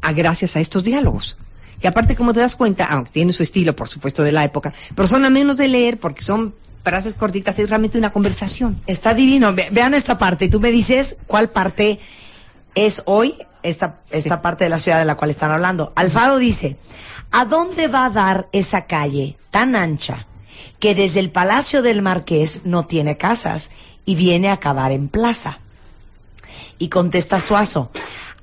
a 0.00 0.12
gracias 0.12 0.56
a 0.56 0.60
estos 0.60 0.82
diálogos. 0.82 1.36
Que 1.80 1.86
aparte, 1.86 2.16
como 2.16 2.32
te 2.34 2.40
das 2.40 2.56
cuenta, 2.56 2.86
aunque 2.86 3.12
tiene 3.12 3.32
su 3.32 3.42
estilo, 3.42 3.76
por 3.76 3.88
supuesto, 3.88 4.24
de 4.24 4.32
la 4.32 4.44
época, 4.44 4.72
pero 4.96 5.06
son 5.06 5.24
a 5.24 5.30
menos 5.30 5.56
de 5.56 5.68
leer 5.68 6.00
porque 6.00 6.24
son 6.24 6.54
frases 6.82 7.14
cortitas, 7.14 7.58
es 7.58 7.68
realmente 7.68 7.98
una 7.98 8.10
conversación. 8.10 8.80
Está 8.86 9.14
divino. 9.14 9.54
vean 9.54 9.94
esta 9.94 10.18
parte. 10.18 10.48
Tú 10.48 10.58
me 10.58 10.72
dices 10.72 11.18
cuál 11.26 11.50
parte 11.50 12.00
es 12.74 13.02
hoy 13.04 13.34
esta, 13.62 14.00
esta 14.10 14.40
parte 14.40 14.64
de 14.64 14.70
la 14.70 14.78
ciudad 14.78 14.98
de 14.98 15.04
la 15.04 15.16
cual 15.16 15.30
están 15.30 15.50
hablando. 15.50 15.92
Alfaro 15.94 16.38
dice, 16.38 16.78
¿a 17.30 17.44
dónde 17.44 17.88
va 17.88 18.06
a 18.06 18.10
dar 18.10 18.48
esa 18.52 18.86
calle 18.86 19.36
tan 19.50 19.76
ancha 19.76 20.26
que 20.78 20.94
desde 20.94 21.20
el 21.20 21.30
Palacio 21.30 21.82
del 21.82 22.00
Marqués 22.00 22.60
no 22.64 22.86
tiene 22.86 23.18
casas 23.18 23.70
y 24.06 24.14
viene 24.14 24.48
a 24.48 24.54
acabar 24.54 24.92
en 24.92 25.08
plaza? 25.08 25.60
Y 26.78 26.88
contesta 26.88 27.40
Suazo, 27.40 27.90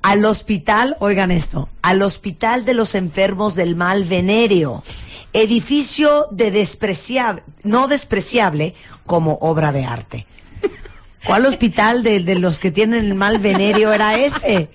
al 0.02 0.24
hospital, 0.24 0.96
oigan 1.00 1.30
esto, 1.30 1.68
al 1.82 2.02
hospital 2.02 2.64
de 2.64 2.74
los 2.74 2.94
enfermos 2.94 3.54
del 3.54 3.76
mal 3.76 4.04
venéreo, 4.04 4.82
edificio 5.32 6.28
de 6.30 6.50
despreciable, 6.50 7.42
no 7.62 7.88
despreciable 7.88 8.74
como 9.06 9.38
obra 9.40 9.72
de 9.72 9.84
arte. 9.84 10.26
¿Cuál 11.26 11.46
hospital 11.46 12.02
de, 12.02 12.20
de 12.20 12.38
los 12.38 12.58
que 12.58 12.70
tienen 12.70 13.04
el 13.04 13.14
mal 13.14 13.38
venéreo 13.38 13.92
era 13.92 14.18
ese? 14.18 14.70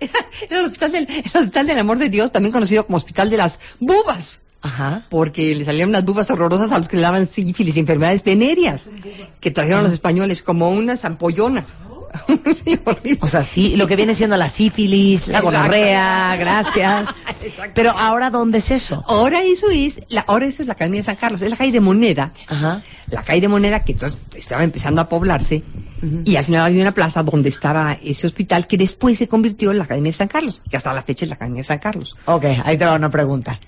Era 0.00 0.60
el 0.60 0.66
hospital, 0.66 0.92
del, 0.92 1.08
el 1.08 1.40
hospital 1.40 1.66
del 1.66 1.78
amor 1.78 1.98
de 1.98 2.08
Dios, 2.08 2.32
también 2.32 2.52
conocido 2.52 2.84
como 2.84 2.98
hospital 2.98 3.30
de 3.30 3.36
las 3.36 3.58
bubas. 3.78 4.42
Ajá. 4.60 5.06
Porque 5.08 5.54
le 5.54 5.64
salían 5.64 5.88
unas 5.88 6.04
bubas 6.04 6.30
horrorosas 6.30 6.72
a 6.72 6.78
los 6.78 6.88
que 6.88 6.96
le 6.96 7.02
daban 7.02 7.26
sífilis 7.26 7.76
y 7.76 7.80
enfermedades 7.80 8.24
venéreas, 8.24 8.86
que 9.40 9.50
trajeron 9.50 9.84
los 9.84 9.92
españoles 9.92 10.42
como 10.42 10.70
unas 10.70 11.04
ampollonas. 11.04 11.74
sí, 12.54 12.78
o 13.20 13.26
sea, 13.26 13.42
sí, 13.42 13.76
lo 13.76 13.86
que 13.86 13.96
viene 13.96 14.14
siendo 14.14 14.36
la 14.36 14.48
sífilis, 14.48 15.28
la 15.28 15.40
gonorrea, 15.40 16.36
gracias. 16.36 17.08
Pero 17.74 17.92
ahora, 17.92 18.30
¿dónde 18.30 18.58
es 18.58 18.70
eso? 18.70 19.04
Ahora 19.06 19.42
eso 19.42 19.68
es, 19.70 20.00
la, 20.08 20.22
ahora 20.22 20.46
eso 20.46 20.62
es 20.62 20.68
la 20.68 20.74
Academia 20.74 21.00
de 21.00 21.04
San 21.04 21.16
Carlos, 21.16 21.42
es 21.42 21.50
la 21.50 21.56
calle 21.56 21.72
de 21.72 21.80
Moneda. 21.80 22.32
Ajá. 22.46 22.82
La 23.10 23.22
calle 23.22 23.40
de 23.40 23.48
Moneda 23.48 23.80
que 23.80 23.92
entonces 23.92 24.18
estaba 24.34 24.64
empezando 24.64 25.00
a 25.00 25.08
poblarse 25.08 25.62
y 26.24 26.36
al 26.36 26.44
final 26.44 26.66
había 26.66 26.82
una 26.82 26.94
plaza 26.94 27.22
donde 27.22 27.48
estaba 27.48 27.98
ese 28.02 28.26
hospital 28.26 28.66
que 28.66 28.76
después 28.76 29.18
se 29.18 29.28
convirtió 29.28 29.72
en 29.72 29.78
la 29.78 29.84
Academia 29.84 30.10
de 30.10 30.16
San 30.16 30.28
Carlos, 30.28 30.62
que 30.70 30.76
hasta 30.76 30.92
la 30.92 31.02
fecha 31.02 31.24
es 31.24 31.28
la 31.28 31.34
Academia 31.34 31.60
de 31.60 31.64
San 31.64 31.78
Carlos. 31.78 32.16
Ok, 32.26 32.44
ahí 32.64 32.78
te 32.78 32.84
va 32.84 32.94
una 32.94 33.10
pregunta. 33.10 33.58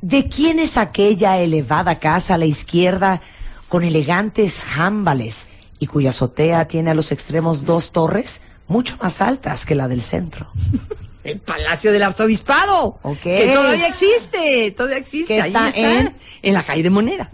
¿De 0.00 0.28
quién 0.28 0.58
es 0.58 0.76
aquella 0.76 1.38
elevada 1.38 1.98
casa 1.98 2.34
a 2.34 2.38
la 2.38 2.46
izquierda 2.46 3.20
con 3.68 3.84
elegantes 3.84 4.64
jámbales 4.64 5.48
y 5.84 5.86
cuya 5.86 6.08
azotea 6.08 6.66
tiene 6.66 6.90
a 6.90 6.94
los 6.94 7.12
extremos 7.12 7.64
dos 7.64 7.92
torres 7.92 8.42
mucho 8.68 8.96
más 9.02 9.20
altas 9.20 9.66
que 9.66 9.74
la 9.74 9.86
del 9.86 10.00
centro? 10.02 10.48
El 11.24 11.38
Palacio 11.38 11.90
del 11.92 12.02
Arzobispado. 12.02 12.98
Ok. 13.02 13.20
Que 13.22 13.50
todavía 13.54 13.86
existe, 13.86 14.70
todavía 14.72 14.98
existe. 14.98 15.40
Ahí 15.40 15.48
está 15.48 15.70
en- 16.00 16.14
en 16.42 16.52
la 16.54 16.62
calle 16.62 16.82
de 16.82 16.90
Moneda. 16.90 17.30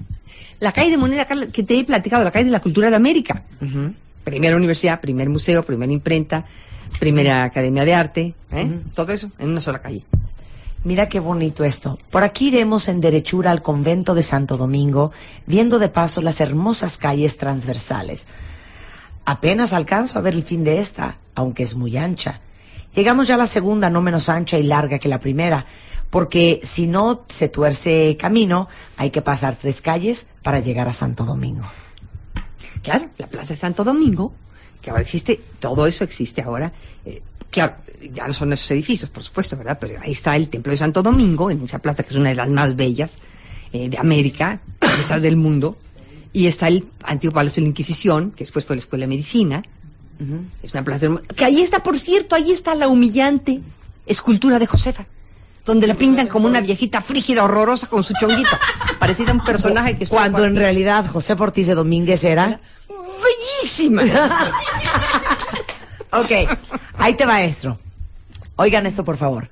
La 0.60 0.70
calle 0.72 0.90
de 0.90 0.96
Moneda, 0.96 1.24
Carla, 1.24 1.48
que 1.48 1.62
te 1.64 1.78
he 1.78 1.84
platicado, 1.84 2.22
la 2.22 2.30
calle 2.30 2.44
de 2.44 2.50
la 2.52 2.60
cultura 2.60 2.88
de 2.90 2.94
América. 2.96 3.42
Primera 4.22 4.54
universidad, 4.56 5.00
primer 5.00 5.28
museo, 5.28 5.64
primera 5.64 5.92
imprenta, 5.92 6.44
primera 7.00 7.42
academia 7.44 7.84
de 7.84 7.94
arte, 7.94 8.34
¿eh? 8.52 8.70
todo 8.94 9.10
eso 9.12 9.30
en 9.38 9.48
una 9.48 9.60
sola 9.60 9.80
calle. 9.80 10.04
Mira 10.82 11.10
qué 11.10 11.20
bonito 11.20 11.62
esto. 11.64 11.98
Por 12.10 12.22
aquí 12.22 12.48
iremos 12.48 12.88
en 12.88 13.02
derechura 13.02 13.50
al 13.50 13.60
convento 13.60 14.14
de 14.14 14.22
Santo 14.22 14.56
Domingo, 14.56 15.12
viendo 15.46 15.78
de 15.78 15.90
paso 15.90 16.22
las 16.22 16.40
hermosas 16.40 16.96
calles 16.96 17.36
transversales. 17.36 18.28
Apenas 19.26 19.74
alcanzo 19.74 20.18
a 20.18 20.22
ver 20.22 20.34
el 20.34 20.42
fin 20.42 20.64
de 20.64 20.78
esta, 20.78 21.18
aunque 21.34 21.64
es 21.64 21.74
muy 21.74 21.98
ancha. 21.98 22.40
Llegamos 22.94 23.28
ya 23.28 23.34
a 23.34 23.38
la 23.38 23.46
segunda, 23.46 23.90
no 23.90 24.00
menos 24.00 24.30
ancha 24.30 24.58
y 24.58 24.62
larga 24.62 24.98
que 24.98 25.10
la 25.10 25.20
primera, 25.20 25.66
porque 26.08 26.60
si 26.64 26.86
no 26.86 27.24
se 27.28 27.50
tuerce 27.50 28.16
camino, 28.18 28.66
hay 28.96 29.10
que 29.10 29.20
pasar 29.20 29.56
tres 29.56 29.82
calles 29.82 30.28
para 30.42 30.60
llegar 30.60 30.88
a 30.88 30.94
Santo 30.94 31.24
Domingo. 31.26 31.64
Claro, 32.82 33.10
la 33.18 33.26
Plaza 33.26 33.52
de 33.52 33.58
Santo 33.58 33.84
Domingo, 33.84 34.32
que 34.80 34.88
ahora 34.88 35.02
existe, 35.02 35.40
todo 35.60 35.86
eso 35.86 36.04
existe 36.04 36.40
ahora. 36.40 36.72
eh, 37.04 37.22
claro, 37.50 37.74
ya 38.12 38.26
no 38.26 38.32
son 38.32 38.52
esos 38.52 38.70
edificios, 38.70 39.10
por 39.10 39.22
supuesto, 39.22 39.56
¿verdad? 39.56 39.78
Pero 39.80 40.00
ahí 40.00 40.12
está 40.12 40.36
el 40.36 40.48
Templo 40.48 40.70
de 40.70 40.76
Santo 40.76 41.02
Domingo, 41.02 41.50
en 41.50 41.62
esa 41.62 41.78
plaza 41.78 42.02
que 42.02 42.10
es 42.10 42.16
una 42.16 42.30
de 42.30 42.34
las 42.34 42.48
más 42.48 42.76
bellas 42.76 43.18
eh, 43.72 43.88
de 43.88 43.98
América, 43.98 44.60
quizás 44.80 45.22
del 45.22 45.36
mundo. 45.36 45.76
Y 46.32 46.46
está 46.46 46.68
el 46.68 46.86
antiguo 47.02 47.34
Palacio 47.34 47.60
de 47.60 47.66
la 47.66 47.70
Inquisición, 47.70 48.30
que 48.30 48.44
después 48.44 48.64
fue 48.64 48.76
la 48.76 48.80
Escuela 48.80 49.02
de 49.04 49.08
Medicina. 49.08 49.62
Es 50.62 50.74
una 50.74 50.84
plaza 50.84 51.08
Que 51.34 51.46
ahí 51.46 51.62
está, 51.62 51.82
por 51.82 51.98
cierto, 51.98 52.36
ahí 52.36 52.52
está 52.52 52.74
la 52.74 52.88
humillante 52.88 53.60
escultura 54.06 54.58
de 54.58 54.66
Josefa, 54.66 55.06
donde 55.64 55.86
la 55.86 55.94
pintan 55.94 56.26
como 56.26 56.46
una 56.46 56.60
viejita 56.60 57.00
frígida, 57.00 57.42
horrorosa, 57.42 57.86
con 57.86 58.04
su 58.04 58.12
chonguito, 58.14 58.50
parecida 58.98 59.30
a 59.30 59.34
un 59.34 59.44
personaje 59.44 59.96
que... 59.96 60.06
Cuando 60.06 60.44
en 60.44 60.56
realidad 60.56 61.06
José 61.06 61.32
Ortiz 61.32 61.66
de 61.68 61.74
Domínguez 61.74 62.22
era... 62.24 62.60
¡Bellísima! 62.88 64.02
Ok, 66.12 66.30
ahí 66.98 67.14
te 67.14 67.26
va 67.26 67.42
esto. 67.42 67.78
Oigan 68.56 68.86
esto, 68.86 69.04
por 69.04 69.16
favor. 69.16 69.50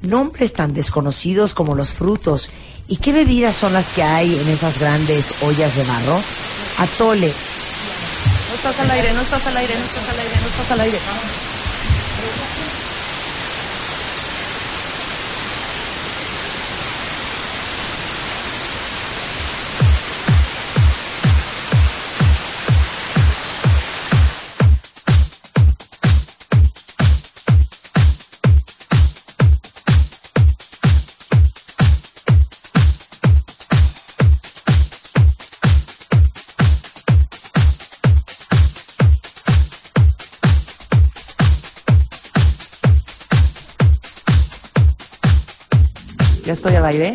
Nombres 0.00 0.52
tan 0.52 0.74
desconocidos 0.74 1.54
como 1.54 1.74
los 1.74 1.90
frutos. 1.90 2.50
¿Y 2.86 2.96
qué 2.98 3.12
bebidas 3.12 3.56
son 3.56 3.72
las 3.72 3.88
que 3.88 4.02
hay 4.02 4.38
en 4.38 4.48
esas 4.48 4.78
grandes 4.78 5.34
ollas 5.42 5.74
de 5.74 5.84
barro? 5.84 6.20
Atole. 6.78 7.32
No 8.48 8.54
estás 8.54 8.80
al 8.80 8.90
aire, 8.90 9.12
no 9.12 9.20
estás 9.20 9.46
al 9.46 9.56
aire, 9.56 9.74
no 9.74 9.84
estás 9.84 10.08
al 10.08 10.18
aire, 10.20 10.34
no 10.40 10.46
estás 10.46 10.70
al 10.70 10.80
aire. 10.80 10.98
Estoy 46.68 46.76
al 46.76 46.86
aire? 46.86 47.14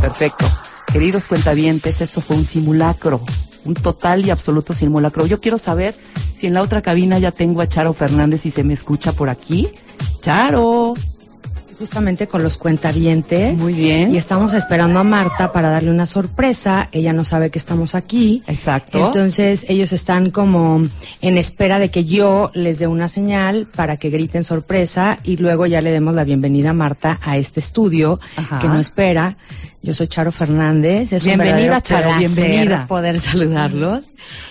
Perfecto. 0.00 0.46
Queridos 0.90 1.26
cuentavientes, 1.26 2.00
esto 2.00 2.20
fue 2.22 2.36
un 2.36 2.46
simulacro, 2.46 3.20
un 3.64 3.74
total 3.74 4.24
y 4.24 4.30
absoluto 4.30 4.72
simulacro. 4.72 5.26
Yo 5.26 5.40
quiero 5.40 5.58
saber 5.58 5.94
si 6.34 6.46
en 6.46 6.54
la 6.54 6.62
otra 6.62 6.80
cabina 6.80 7.18
ya 7.18 7.30
tengo 7.30 7.60
a 7.60 7.68
Charo 7.68 7.92
Fernández 7.92 8.46
y 8.46 8.50
se 8.50 8.64
me 8.64 8.72
escucha 8.72 9.12
por 9.12 9.28
aquí. 9.28 9.68
Charo. 10.22 10.94
Justamente 11.78 12.26
con 12.26 12.42
los 12.42 12.56
cuentavientes. 12.56 13.56
Muy 13.58 13.72
bien. 13.72 14.14
Y 14.14 14.16
estamos 14.16 14.52
esperando 14.52 14.98
a 14.98 15.04
Marta 15.04 15.52
para 15.52 15.68
darle 15.68 15.90
una 15.90 16.06
sorpresa. 16.06 16.88
Ella 16.92 17.12
no 17.12 17.24
sabe 17.24 17.50
que 17.50 17.58
estamos 17.58 17.94
aquí. 17.94 18.42
Exacto. 18.46 19.06
Entonces 19.06 19.66
ellos 19.68 19.92
están 19.92 20.30
como 20.30 20.82
en 21.20 21.38
espera 21.38 21.78
de 21.78 21.90
que 21.90 22.04
yo 22.04 22.50
les 22.54 22.78
dé 22.78 22.86
una 22.86 23.08
señal 23.08 23.66
para 23.74 23.96
que 23.96 24.10
griten 24.10 24.44
sorpresa 24.44 25.18
y 25.22 25.36
luego 25.36 25.66
ya 25.66 25.80
le 25.80 25.90
demos 25.90 26.14
la 26.14 26.24
bienvenida 26.24 26.70
a 26.70 26.74
Marta 26.74 27.20
a 27.22 27.36
este 27.36 27.60
estudio 27.60 28.18
Ajá. 28.36 28.58
que 28.58 28.68
no 28.68 28.78
espera. 28.80 29.36
Yo 29.86 29.94
soy 29.94 30.08
Charo 30.08 30.32
Fernández. 30.32 31.12
Es 31.12 31.24
Bienvenida, 31.24 31.76
un 31.76 31.80
Charo, 31.80 32.18
bienvenida. 32.18 32.86
poder 32.88 33.20
saludarlos. 33.20 34.06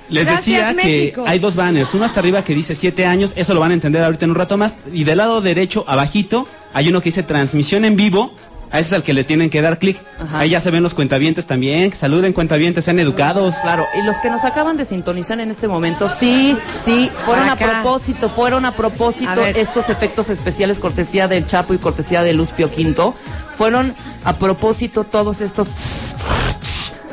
Les 0.08 0.26
Gracias, 0.26 0.44
decía 0.44 0.72
México. 0.74 1.24
que 1.24 1.30
hay 1.30 1.38
dos 1.38 1.54
banners, 1.54 1.94
uno 1.94 2.04
hasta 2.04 2.18
arriba 2.18 2.42
que 2.42 2.52
dice 2.52 2.74
siete 2.74 3.06
años, 3.06 3.32
eso 3.36 3.54
lo 3.54 3.60
van 3.60 3.70
a 3.70 3.74
entender 3.74 4.02
ahorita 4.02 4.24
en 4.24 4.32
un 4.32 4.36
rato 4.36 4.56
más, 4.56 4.80
y 4.92 5.04
del 5.04 5.18
lado 5.18 5.40
derecho, 5.40 5.84
abajito, 5.86 6.48
hay 6.74 6.88
uno 6.88 7.00
que 7.00 7.10
dice 7.10 7.22
transmisión 7.22 7.84
en 7.84 7.94
vivo, 7.94 8.32
a 8.70 8.78
ese 8.78 8.88
es 8.88 8.92
al 8.92 9.02
que 9.02 9.12
le 9.12 9.24
tienen 9.24 9.50
que 9.50 9.62
dar 9.62 9.78
clic. 9.78 10.00
Ajá. 10.20 10.40
Ahí 10.40 10.50
ya 10.50 10.60
se 10.60 10.70
ven 10.70 10.82
los 10.82 10.94
cuentavientes 10.94 11.46
también, 11.46 11.92
saluden 11.92 12.32
cuentavientes, 12.32 12.84
sean 12.84 12.98
educados. 12.98 13.56
Claro, 13.62 13.84
y 14.00 14.04
los 14.04 14.16
que 14.18 14.30
nos 14.30 14.44
acaban 14.44 14.76
de 14.76 14.84
sintonizar 14.84 15.40
en 15.40 15.50
este 15.50 15.68
momento, 15.68 16.08
sí, 16.08 16.56
sí, 16.82 17.10
fueron 17.24 17.48
a 17.48 17.56
propósito, 17.56 18.28
fueron 18.28 18.64
a 18.64 18.72
propósito 18.72 19.42
A 19.42 19.50
estos 19.50 19.88
efectos 19.88 20.30
especiales 20.30 20.78
cortesía 20.78 21.28
del 21.28 21.46
Chapo 21.46 21.74
y 21.74 21.78
cortesía 21.78 22.22
de 22.22 22.32
Luz 22.32 22.50
Pio 22.50 22.70
Quinto, 22.70 23.14
fueron 23.56 23.94
a 24.24 24.36
propósito 24.36 25.04
todos 25.04 25.40
estos 25.40 26.09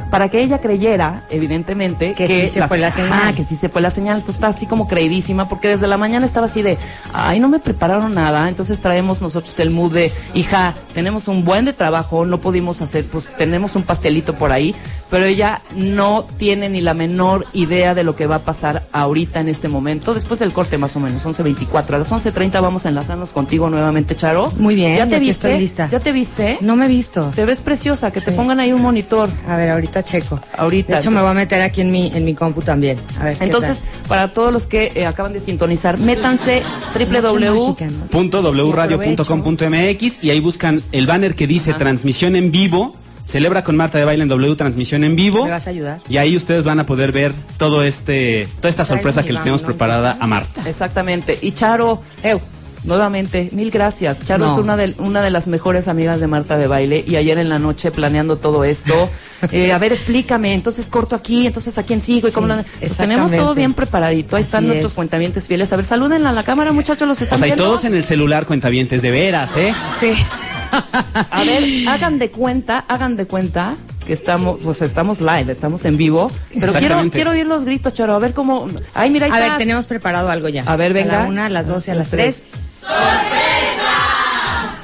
para 0.10 0.30
que 0.30 0.42
ella 0.42 0.60
creyera, 0.60 1.24
evidentemente, 1.30 2.14
Que 2.14 2.28
sí 2.28 2.50
se 2.50 2.68
fue 2.68 2.78
la 2.78 2.92
señal. 2.92 3.12
Ah, 3.14 3.34
que 3.36 3.44
sí 3.44 3.56
se 3.56 3.70
fue 3.70 3.82
la 3.82 3.90
señal. 3.90 4.18
Entonces 4.18 4.36
está 4.36 4.48
así 4.48 4.66
como 4.66 4.88
creidísima, 4.88 5.48
porque 5.50 5.68
desde 5.70 5.88
la 5.88 5.98
mañana 5.98 6.26
estaba 6.26 6.46
así 6.46 6.62
de, 6.62 6.78
ay, 7.14 7.40
no 7.40 7.50
me 7.50 7.60
prepararon 7.60 8.14
nada. 8.14 8.48
Entonces 8.50 8.80
traemos 8.80 9.22
nosotros 9.22 9.60
el 9.60 9.70
mood 9.70 9.94
de, 9.94 10.12
hija, 10.34 10.76
tenemos 10.94 11.28
un 11.28 11.44
buen 11.44 11.66
de 11.66 11.74
trabajo, 11.74 12.26
no 12.26 12.40
pudimos 12.40 12.82
hacer, 12.82 13.06
pues 13.06 13.30
tenemos 13.38 13.76
un 13.76 13.84
pastelito 13.84 14.34
por 14.34 14.52
ahí, 14.52 14.76
pero 15.10 15.26
ella 15.26 15.62
no 15.76 16.26
tiene 16.38 16.70
ni 16.70 16.82
la 16.82 16.94
menor 16.94 17.46
idea 17.54 17.94
de 17.96 18.04
lo 18.04 18.16
que 18.16 18.28
va 18.28 18.36
a 18.38 18.44
pasar 18.44 18.84
ahorita 18.92 19.40
en 19.40 19.50
este 19.50 19.68
momento, 19.68 20.14
después 20.14 20.40
del 20.40 20.54
corte 20.54 20.78
más 20.78 20.96
o 20.96 21.00
menos, 21.00 21.26
11.24. 21.26 21.94
A 21.94 21.98
las 22.00 22.12
11.30 22.12 22.62
vamos 22.62 22.86
a 22.86 22.90
enlazarnos 22.90 23.30
contigo 23.32 23.70
nuevamente, 23.70 24.16
Charo. 24.16 24.52
Muy 24.58 24.76
bien, 24.76 24.98
¿Ya 24.98 25.08
te 25.08 25.20
viste? 25.20 25.48
estoy 25.48 25.60
lista. 25.60 25.88
¿Ya 25.90 26.00
te 26.00 26.12
viste? 26.12 26.58
No 26.62 26.76
me 26.76 26.86
he 26.86 26.90
visto. 26.90 27.32
Te 27.36 27.46
ves 27.46 27.60
preciosa, 27.60 28.12
que 28.12 28.22
te 28.22 28.32
pongan 28.32 28.60
ahí 28.60 28.74
un 28.74 28.82
monitor. 28.82 29.30
A 29.48 29.56
ver, 29.58 29.70
ahorita 29.72 29.97
checo. 30.04 30.40
Ahorita. 30.58 30.94
De 30.94 31.00
hecho, 31.00 31.12
me 31.12 31.22
voy 31.22 31.30
a 31.32 31.34
meter 31.34 31.62
aquí 31.62 31.82
en 31.82 31.92
mi, 31.92 32.12
en 32.14 32.26
mi 32.26 32.34
compu 32.34 32.62
también. 32.62 32.98
A 33.20 33.26
ver, 33.26 33.38
¿qué 33.38 33.44
Entonces, 33.44 33.84
para 34.08 34.28
todos 34.30 34.52
los 34.54 34.68
que 34.68 34.92
eh, 34.96 35.06
acaban 35.06 35.34
de 35.34 35.40
sintonizar, 35.40 35.98
métanse 35.98 36.64
www. 36.94 37.68
mágica, 37.68 37.86
¿no? 37.86 38.06
Punto 38.08 38.42
wradio.com.mx 38.42 40.24
y 40.24 40.30
ahí 40.30 40.40
buscan 40.40 40.82
el 40.92 41.08
banner 41.08 41.36
que 41.36 41.48
dice 41.48 41.74
transmisión 41.74 42.36
en 42.36 42.52
vivo. 42.52 42.94
Celebra 43.26 43.62
con 43.62 43.76
Marta 43.76 43.98
de 43.98 44.06
Baile 44.06 44.24
en 44.24 44.30
W 44.30 44.56
transmisión 44.56 45.04
en 45.04 45.18
vivo. 45.18 45.44
¿Me 45.44 45.52
vas 45.52 45.68
a 45.68 45.72
ayudar? 45.72 46.00
Y 46.08 46.16
ahí 46.16 46.38
ustedes 46.38 46.64
van 46.64 46.80
a 46.80 46.86
poder 46.86 47.12
ver 47.12 47.34
todo 47.58 47.84
este, 47.84 48.48
toda 48.62 48.70
esta 48.70 48.86
sorpresa 48.86 49.24
que 49.24 49.34
le 49.34 49.40
tenemos 49.40 49.64
preparada 49.64 50.18
a 50.18 50.28
Marta. 50.28 50.64
Exactamente. 50.66 51.38
Y 51.42 51.52
Charo, 51.52 52.02
Eu. 52.24 52.40
Nuevamente, 52.84 53.50
mil 53.52 53.72
gracias. 53.72 54.20
Charo 54.26 54.46
No. 54.46 54.54
es 54.54 54.60
una 54.60 54.78
de, 54.78 54.96
una 55.00 55.22
de 55.22 55.30
las 55.32 55.48
mejores 55.48 55.88
amigas 55.88 56.20
de 56.20 56.28
Marta 56.28 56.58
de 56.58 56.68
Baile 56.68 57.04
y 57.08 57.16
ayer 57.16 57.38
en 57.38 57.50
la 57.50 57.60
noche 57.60 57.92
planeando 57.92 58.38
todo 58.38 58.64
esto. 58.64 59.10
eh, 59.52 59.72
a 59.74 59.78
ver, 59.78 59.92
explícame, 59.94 60.54
entonces 60.54 60.88
corto 60.90 61.16
aquí, 61.16 61.48
entonces 61.48 61.78
a 61.78 61.84
quién 61.84 62.02
sigo 62.02 62.28
y 62.28 62.32
Sí, 62.32 62.36
cómo... 62.36 62.48
la- 62.48 62.64
Pues 62.80 62.98
tenemos 62.98 63.32
todo 63.32 63.54
bien 63.56 63.74
preparadito. 63.74 64.36
Ahí 64.36 64.42
están 64.44 64.66
nuestros 64.68 64.92
es. 64.92 64.96
cuentavientes 64.96 65.48
fieles. 65.48 65.72
A 65.74 65.76
ver, 65.76 65.86
salúdenla 65.86 66.30
a 66.30 66.34
la 66.34 66.44
cámara, 66.44 66.72
muchachos, 66.72 67.08
los 67.08 67.20
O 67.20 67.24
están 67.24 67.40
sea, 67.40 67.48
y 67.48 67.52
viendo. 67.52 67.64
todos 67.66 67.84
en 67.86 67.94
el 67.96 68.04
celular 68.04 68.46
cuentavientes, 68.46 69.02
de 69.02 69.12
veras, 69.12 69.56
¿eh? 69.58 69.74
Sí. 70.00 70.14
A 71.32 71.44
ver, 71.46 71.88
hagan 71.88 72.20
de 72.20 72.30
cuenta, 72.30 72.84
hagan 72.88 73.16
de 73.16 73.26
cuenta 73.26 73.76
que 74.06 74.12
estamos, 74.14 74.60
pues 74.64 74.82
estamos 74.82 75.22
live, 75.22 75.52
estamos 75.52 75.86
en 75.86 75.96
vivo. 75.98 76.30
Pero 76.60 76.74
quiero, 76.74 77.10
quiero 77.10 77.32
oír 77.32 77.46
los 77.46 77.64
gritos, 77.64 77.94
Charo, 77.94 78.16
a 78.16 78.20
ver 78.20 78.34
cómo. 78.34 78.68
Ay, 78.94 79.10
mira, 79.10 79.26
ahí 79.28 79.32
A 79.32 79.40
ver, 79.40 79.58
tenemos 79.58 79.86
preparado 79.86 80.30
algo 80.30 80.50
ya. 80.50 80.64
A 80.66 80.76
ver, 80.76 80.94
venga. 80.94 81.20
A 81.20 81.24
la 81.24 81.30
una, 81.30 81.46
a 81.46 81.50
las 81.50 81.68
dos 81.68 81.88
y 81.88 81.92
a 81.92 81.96
las 81.96 82.10
tres. 82.10 82.42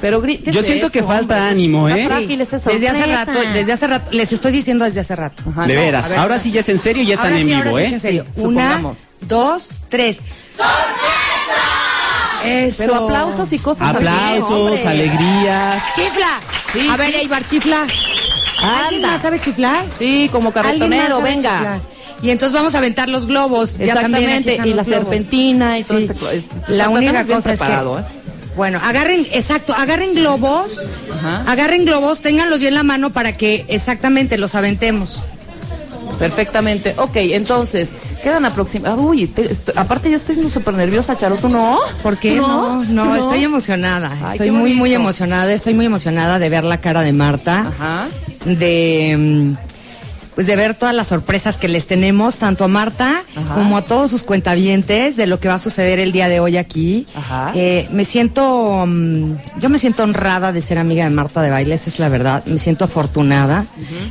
Pero 0.00 0.20
gri- 0.22 0.42
¿qué 0.44 0.52
Yo 0.52 0.62
siento 0.62 0.90
que 0.90 0.98
eso, 0.98 1.08
falta 1.08 1.34
hombre? 1.36 1.50
ánimo, 1.50 1.88
¿eh? 1.88 2.04
frágil 2.06 2.38
Desde 2.38 2.56
hace 2.56 2.58
sorpresa. 2.58 3.24
rato, 3.24 3.38
desde 3.54 3.72
hace 3.72 3.86
rato, 3.86 4.10
les 4.12 4.30
estoy 4.32 4.52
diciendo 4.52 4.84
desde 4.84 5.00
hace 5.00 5.16
rato. 5.16 5.42
Ajá, 5.50 5.66
de 5.66 5.74
no, 5.74 5.80
veras. 5.80 6.08
ver, 6.10 6.18
ahora 6.18 6.38
sí 6.38 6.50
ya 6.50 6.60
es 6.60 6.68
en 6.68 6.78
serio 6.78 7.02
y 7.02 7.06
ya 7.06 7.14
están 7.14 7.28
Ahora 7.32 7.40
en 7.40 7.46
sí, 7.46 7.54
vivo, 7.54 7.68
ahora 7.70 7.72
sí 7.78 7.82
¿eh? 7.82 7.86
es 7.86 7.92
en 7.94 8.00
serio. 8.00 8.24
Una, 8.24 8.34
supongamos. 8.36 8.98
dos, 9.22 9.70
tres. 9.88 10.18
Eso. 12.44 12.76
Pero 12.78 12.94
aplausos 12.96 13.50
y 13.54 13.58
cosas 13.58 13.88
así, 13.88 13.96
Aplausos, 13.96 14.84
alegrías. 14.84 15.82
¡Chifla! 15.94 16.40
Sí, 16.74 16.86
a 16.90 16.96
ver. 16.98 17.14
Eibar, 17.14 17.46
chifla. 17.46 17.86
¿Alguien 18.62 19.04
Anda. 19.04 19.08
más 19.12 19.22
sabe 19.22 19.40
chiflar? 19.40 19.84
Sí, 19.98 20.28
como 20.30 20.48
¿Alguien 20.54 20.62
carretonero, 20.90 21.22
venga. 21.22 21.40
chiflar? 21.58 21.80
Y 22.24 22.30
entonces 22.30 22.54
vamos 22.54 22.74
a 22.74 22.78
aventar 22.78 23.08
los 23.10 23.26
globos. 23.26 23.78
Exactamente, 23.78 24.54
y 24.54 24.72
la 24.72 24.82
globos. 24.82 24.86
serpentina 24.86 25.78
y 25.78 25.84
todo 25.84 25.98
Sí. 25.98 26.08
este 26.32 26.72
La 26.72 26.88
única 26.88 27.24
cosa 27.26 27.52
es 27.52 27.60
que 27.60 27.66
¿eh? 27.72 28.04
bueno, 28.56 28.80
agarren, 28.82 29.26
exacto, 29.32 29.74
agarren 29.74 30.14
globos, 30.14 30.80
Ajá. 31.12 31.42
agarren 31.46 31.84
globos, 31.84 32.20
ténganlos 32.22 32.60
ya 32.62 32.68
en 32.68 32.74
la 32.74 32.82
mano 32.82 33.12
para 33.12 33.36
que 33.36 33.64
exactamente 33.68 34.38
los 34.38 34.54
aventemos. 34.54 35.22
Perfectamente. 36.18 36.94
Ok, 36.96 37.16
entonces, 37.16 37.94
quedan 38.22 38.44
aproximadamente. 38.44 39.08
Uy, 39.10 39.26
te- 39.26 39.50
esto- 39.52 39.72
aparte 39.76 40.08
yo 40.10 40.16
estoy 40.16 40.36
súper 40.48 40.74
nerviosa, 40.74 41.16
Charo, 41.16 41.36
¿tú 41.36 41.48
no? 41.48 41.80
¿Por 42.02 42.16
qué 42.18 42.36
¿Tú 42.36 42.42
no? 42.46 42.84
No, 42.84 43.04
¿Tú 43.08 43.14
estoy 43.16 43.44
emocionada. 43.44 44.12
Ay, 44.22 44.32
estoy 44.32 44.50
muy, 44.52 44.74
muy 44.74 44.94
emocionada. 44.94 45.52
Estoy 45.52 45.74
muy 45.74 45.86
emocionada 45.86 46.38
de 46.38 46.48
ver 46.48 46.64
la 46.64 46.78
cara 46.80 47.02
de 47.02 47.12
Marta. 47.12 47.72
Ajá. 47.76 48.06
de 48.44 49.16
mm, 49.18 49.73
pues 50.34 50.46
de 50.46 50.56
ver 50.56 50.74
todas 50.74 50.94
las 50.94 51.08
sorpresas 51.08 51.56
que 51.56 51.68
les 51.68 51.86
tenemos 51.86 52.36
tanto 52.36 52.64
a 52.64 52.68
Marta 52.68 53.24
Ajá. 53.36 53.54
como 53.54 53.76
a 53.76 53.82
todos 53.82 54.10
sus 54.10 54.22
cuentavientes 54.22 55.16
de 55.16 55.26
lo 55.26 55.38
que 55.40 55.48
va 55.48 55.54
a 55.54 55.58
suceder 55.58 55.98
el 56.00 56.12
día 56.12 56.28
de 56.28 56.40
hoy 56.40 56.56
aquí. 56.56 57.06
Ajá. 57.14 57.52
Eh, 57.54 57.88
me 57.92 58.04
siento, 58.04 58.84
mm, 58.86 59.32
yo 59.60 59.68
me 59.68 59.78
siento 59.78 60.02
honrada 60.02 60.52
de 60.52 60.60
ser 60.60 60.78
amiga 60.78 61.04
de 61.04 61.10
Marta 61.10 61.42
de 61.42 61.50
Baile, 61.50 61.74
esa 61.74 61.90
es 61.90 61.98
la 61.98 62.08
verdad. 62.08 62.44
Me 62.46 62.58
siento 62.58 62.84
afortunada. 62.84 63.66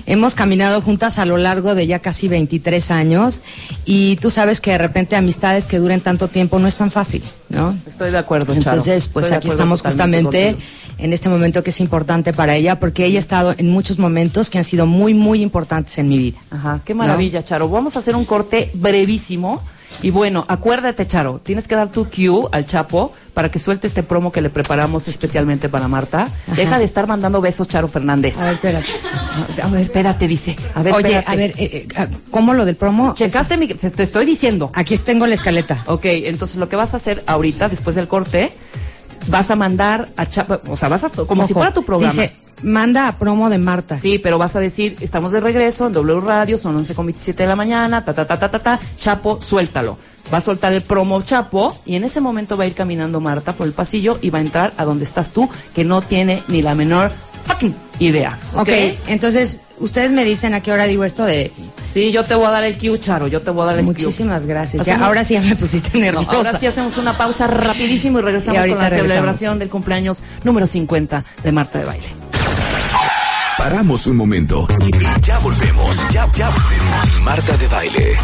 Hemos 0.05 0.35
caminado 0.35 0.81
juntas 0.81 1.17
a 1.19 1.25
lo 1.25 1.37
largo 1.37 1.75
de 1.75 1.87
ya 1.87 1.99
casi 1.99 2.27
23 2.27 2.91
años 2.91 3.41
y 3.85 4.17
tú 4.17 4.29
sabes 4.29 4.61
que 4.61 4.71
de 4.71 4.77
repente 4.77 5.15
amistades 5.15 5.67
que 5.67 5.79
duren 5.79 6.01
tanto 6.01 6.27
tiempo 6.27 6.59
no 6.59 6.67
es 6.67 6.75
tan 6.75 6.91
fácil, 6.91 7.23
¿no? 7.49 7.75
Estoy 7.85 8.11
de 8.11 8.17
acuerdo, 8.17 8.53
Charo. 8.55 8.77
Entonces, 8.77 9.07
pues 9.07 9.25
Estoy 9.25 9.37
aquí 9.37 9.49
estamos 9.49 9.81
justamente 9.81 10.55
en 10.97 11.13
este 11.13 11.29
momento 11.29 11.63
que 11.63 11.71
es 11.71 11.79
importante 11.79 12.33
para 12.33 12.55
ella, 12.55 12.79
porque 12.79 13.05
ella 13.05 13.19
ha 13.19 13.19
estado 13.19 13.53
en 13.57 13.69
muchos 13.69 13.99
momentos 13.99 14.49
que 14.49 14.57
han 14.57 14.63
sido 14.63 14.85
muy, 14.85 15.13
muy 15.13 15.41
importantes 15.41 15.97
en 15.97 16.07
mi 16.07 16.12
vida. 16.17 16.39
Ajá, 16.51 16.81
qué 16.83 16.93
maravilla, 16.93 17.43
Charo. 17.43 17.69
Vamos 17.69 17.95
a 17.95 17.99
hacer 17.99 18.15
un 18.15 18.25
corte 18.25 18.71
brevísimo. 18.73 19.61
Y 20.01 20.11
bueno, 20.11 20.43
acuérdate, 20.47 21.05
Charo, 21.07 21.39
tienes 21.39 21.67
que 21.67 21.75
dar 21.75 21.89
tu 21.89 22.05
cue 22.05 22.47
al 22.51 22.65
Chapo 22.65 23.11
para 23.33 23.49
que 23.51 23.59
suelte 23.59 23.87
este 23.87 24.03
promo 24.03 24.31
que 24.31 24.41
le 24.41 24.49
preparamos 24.49 25.07
especialmente 25.07 25.69
para 25.69 25.87
Marta. 25.87 26.27
Deja 26.55 26.79
de 26.79 26.85
estar 26.85 27.07
mandando 27.07 27.41
besos, 27.41 27.67
Charo 27.67 27.87
Fernández. 27.87 28.37
A 28.37 28.45
ver, 28.45 28.53
espérate. 28.53 28.87
A 29.61 29.67
ver, 29.67 29.81
espérate, 29.81 30.27
dice. 30.27 30.55
A 30.73 30.83
ver, 30.83 30.93
Oye, 30.93 31.07
espérate. 31.07 31.31
a 31.31 31.35
ver, 31.35 31.51
eh, 31.57 31.87
eh, 31.95 32.07
¿cómo 32.31 32.53
lo 32.53 32.65
del 32.65 32.75
promo? 32.75 33.13
¿Checaste 33.13 33.57
mi... 33.57 33.67
Te, 33.67 34.03
estoy 34.03 34.25
diciendo. 34.25 34.71
Aquí 34.73 34.97
tengo 34.97 35.27
la 35.27 35.35
escaleta. 35.35 35.83
Ok, 35.87 36.05
entonces 36.05 36.57
lo 36.57 36.67
que 36.67 36.75
vas 36.75 36.93
a 36.93 36.97
hacer 36.97 37.23
ahorita, 37.27 37.69
después 37.69 37.95
del 37.95 38.07
corte, 38.07 38.51
vas 39.27 39.51
a 39.51 39.55
mandar 39.55 40.09
a 40.17 40.25
Chapo, 40.25 40.59
o 40.69 40.75
sea, 40.75 40.89
vas 40.89 41.03
a, 41.03 41.09
como 41.09 41.47
si 41.47 41.53
fuera 41.53 41.73
tu 41.73 41.83
programa. 41.83 42.11
Dice, 42.11 42.33
manda 42.63 43.07
a 43.07 43.17
promo 43.17 43.49
de 43.49 43.57
Marta. 43.57 43.97
Sí, 43.97 44.19
pero 44.19 44.37
vas 44.37 44.55
a 44.55 44.59
decir, 44.59 44.95
estamos 45.01 45.31
de 45.31 45.39
regreso 45.41 45.87
en 45.87 45.93
W 45.93 46.19
Radio, 46.21 46.57
son 46.57 46.83
11.27 46.83 47.35
de 47.35 47.47
la 47.47 47.55
mañana, 47.55 48.03
ta, 48.03 48.13
ta, 48.13 48.25
ta, 48.25 48.39
ta, 48.39 48.49
ta, 48.49 48.59
ta, 48.59 48.79
Chapo, 48.97 49.39
suéltalo. 49.41 49.97
Va 50.33 50.37
a 50.37 50.41
soltar 50.41 50.73
el 50.73 50.81
promo 50.81 51.21
Chapo 51.21 51.77
y 51.85 51.95
en 51.95 52.03
ese 52.05 52.21
momento 52.21 52.55
va 52.57 52.63
a 52.63 52.67
ir 52.67 52.73
caminando 52.73 53.19
Marta 53.19 53.53
por 53.53 53.67
el 53.67 53.73
pasillo 53.73 54.17
y 54.21 54.29
va 54.29 54.39
a 54.39 54.41
entrar 54.41 54.73
a 54.77 54.85
donde 54.85 55.03
estás 55.03 55.31
tú, 55.31 55.49
que 55.75 55.83
no 55.83 56.01
tiene 56.01 56.41
ni 56.47 56.61
la 56.61 56.73
menor 56.75 57.11
fucking 57.45 57.75
idea. 57.99 58.39
¿ok? 58.53 58.59
ok, 58.61 58.69
entonces, 59.07 59.59
ustedes 59.79 60.11
me 60.11 60.23
dicen 60.23 60.53
a 60.53 60.61
qué 60.61 60.71
hora 60.71 60.85
digo 60.85 61.03
esto 61.03 61.25
de... 61.25 61.51
Sí, 61.91 62.11
yo 62.11 62.23
te 62.23 62.33
voy 62.35 62.45
a 62.45 62.51
dar 62.51 62.63
el 62.63 62.77
cue, 62.77 62.97
Charo, 62.99 63.27
yo 63.27 63.41
te 63.41 63.51
voy 63.51 63.63
a 63.63 63.65
dar 63.65 63.79
el 63.79 63.85
cue. 63.85 63.93
Muchísimas 63.95 64.45
gracias. 64.45 64.85
Ya, 64.85 65.05
ahora 65.05 65.25
sí 65.25 65.33
ya 65.33 65.41
me 65.41 65.55
pusiste 65.57 65.91
No, 65.97 65.99
nerviosa. 66.05 66.31
ahora 66.31 66.57
sí 66.57 66.65
hacemos 66.67 66.97
una 66.97 67.17
pausa 67.17 67.45
rapidísimo 67.47 68.19
y 68.19 68.21
regresamos 68.21 68.61
con 68.61 68.69
la 68.77 68.89
regresamos. 68.89 69.09
celebración 69.11 69.59
del 69.59 69.69
cumpleaños 69.69 70.23
número 70.45 70.65
50 70.65 71.23
de 71.43 71.51
Marta 71.51 71.79
de 71.79 71.85
Baile. 71.85 72.22
Paramos 73.63 74.07
un 74.07 74.17
momento 74.17 74.67
y 74.81 74.91
ya 75.21 75.39
volvemos. 75.39 75.95
Ya, 76.11 76.29
ya 76.33 76.49
volvemos. 76.49 77.21
Marta 77.21 77.55
de 77.55 77.67
baile. 77.69 78.17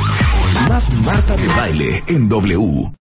Más 0.67 0.93
Marta 0.95 1.37
de 1.37 1.47
baile 1.47 2.03
en 2.07 2.27
W. 2.27 2.99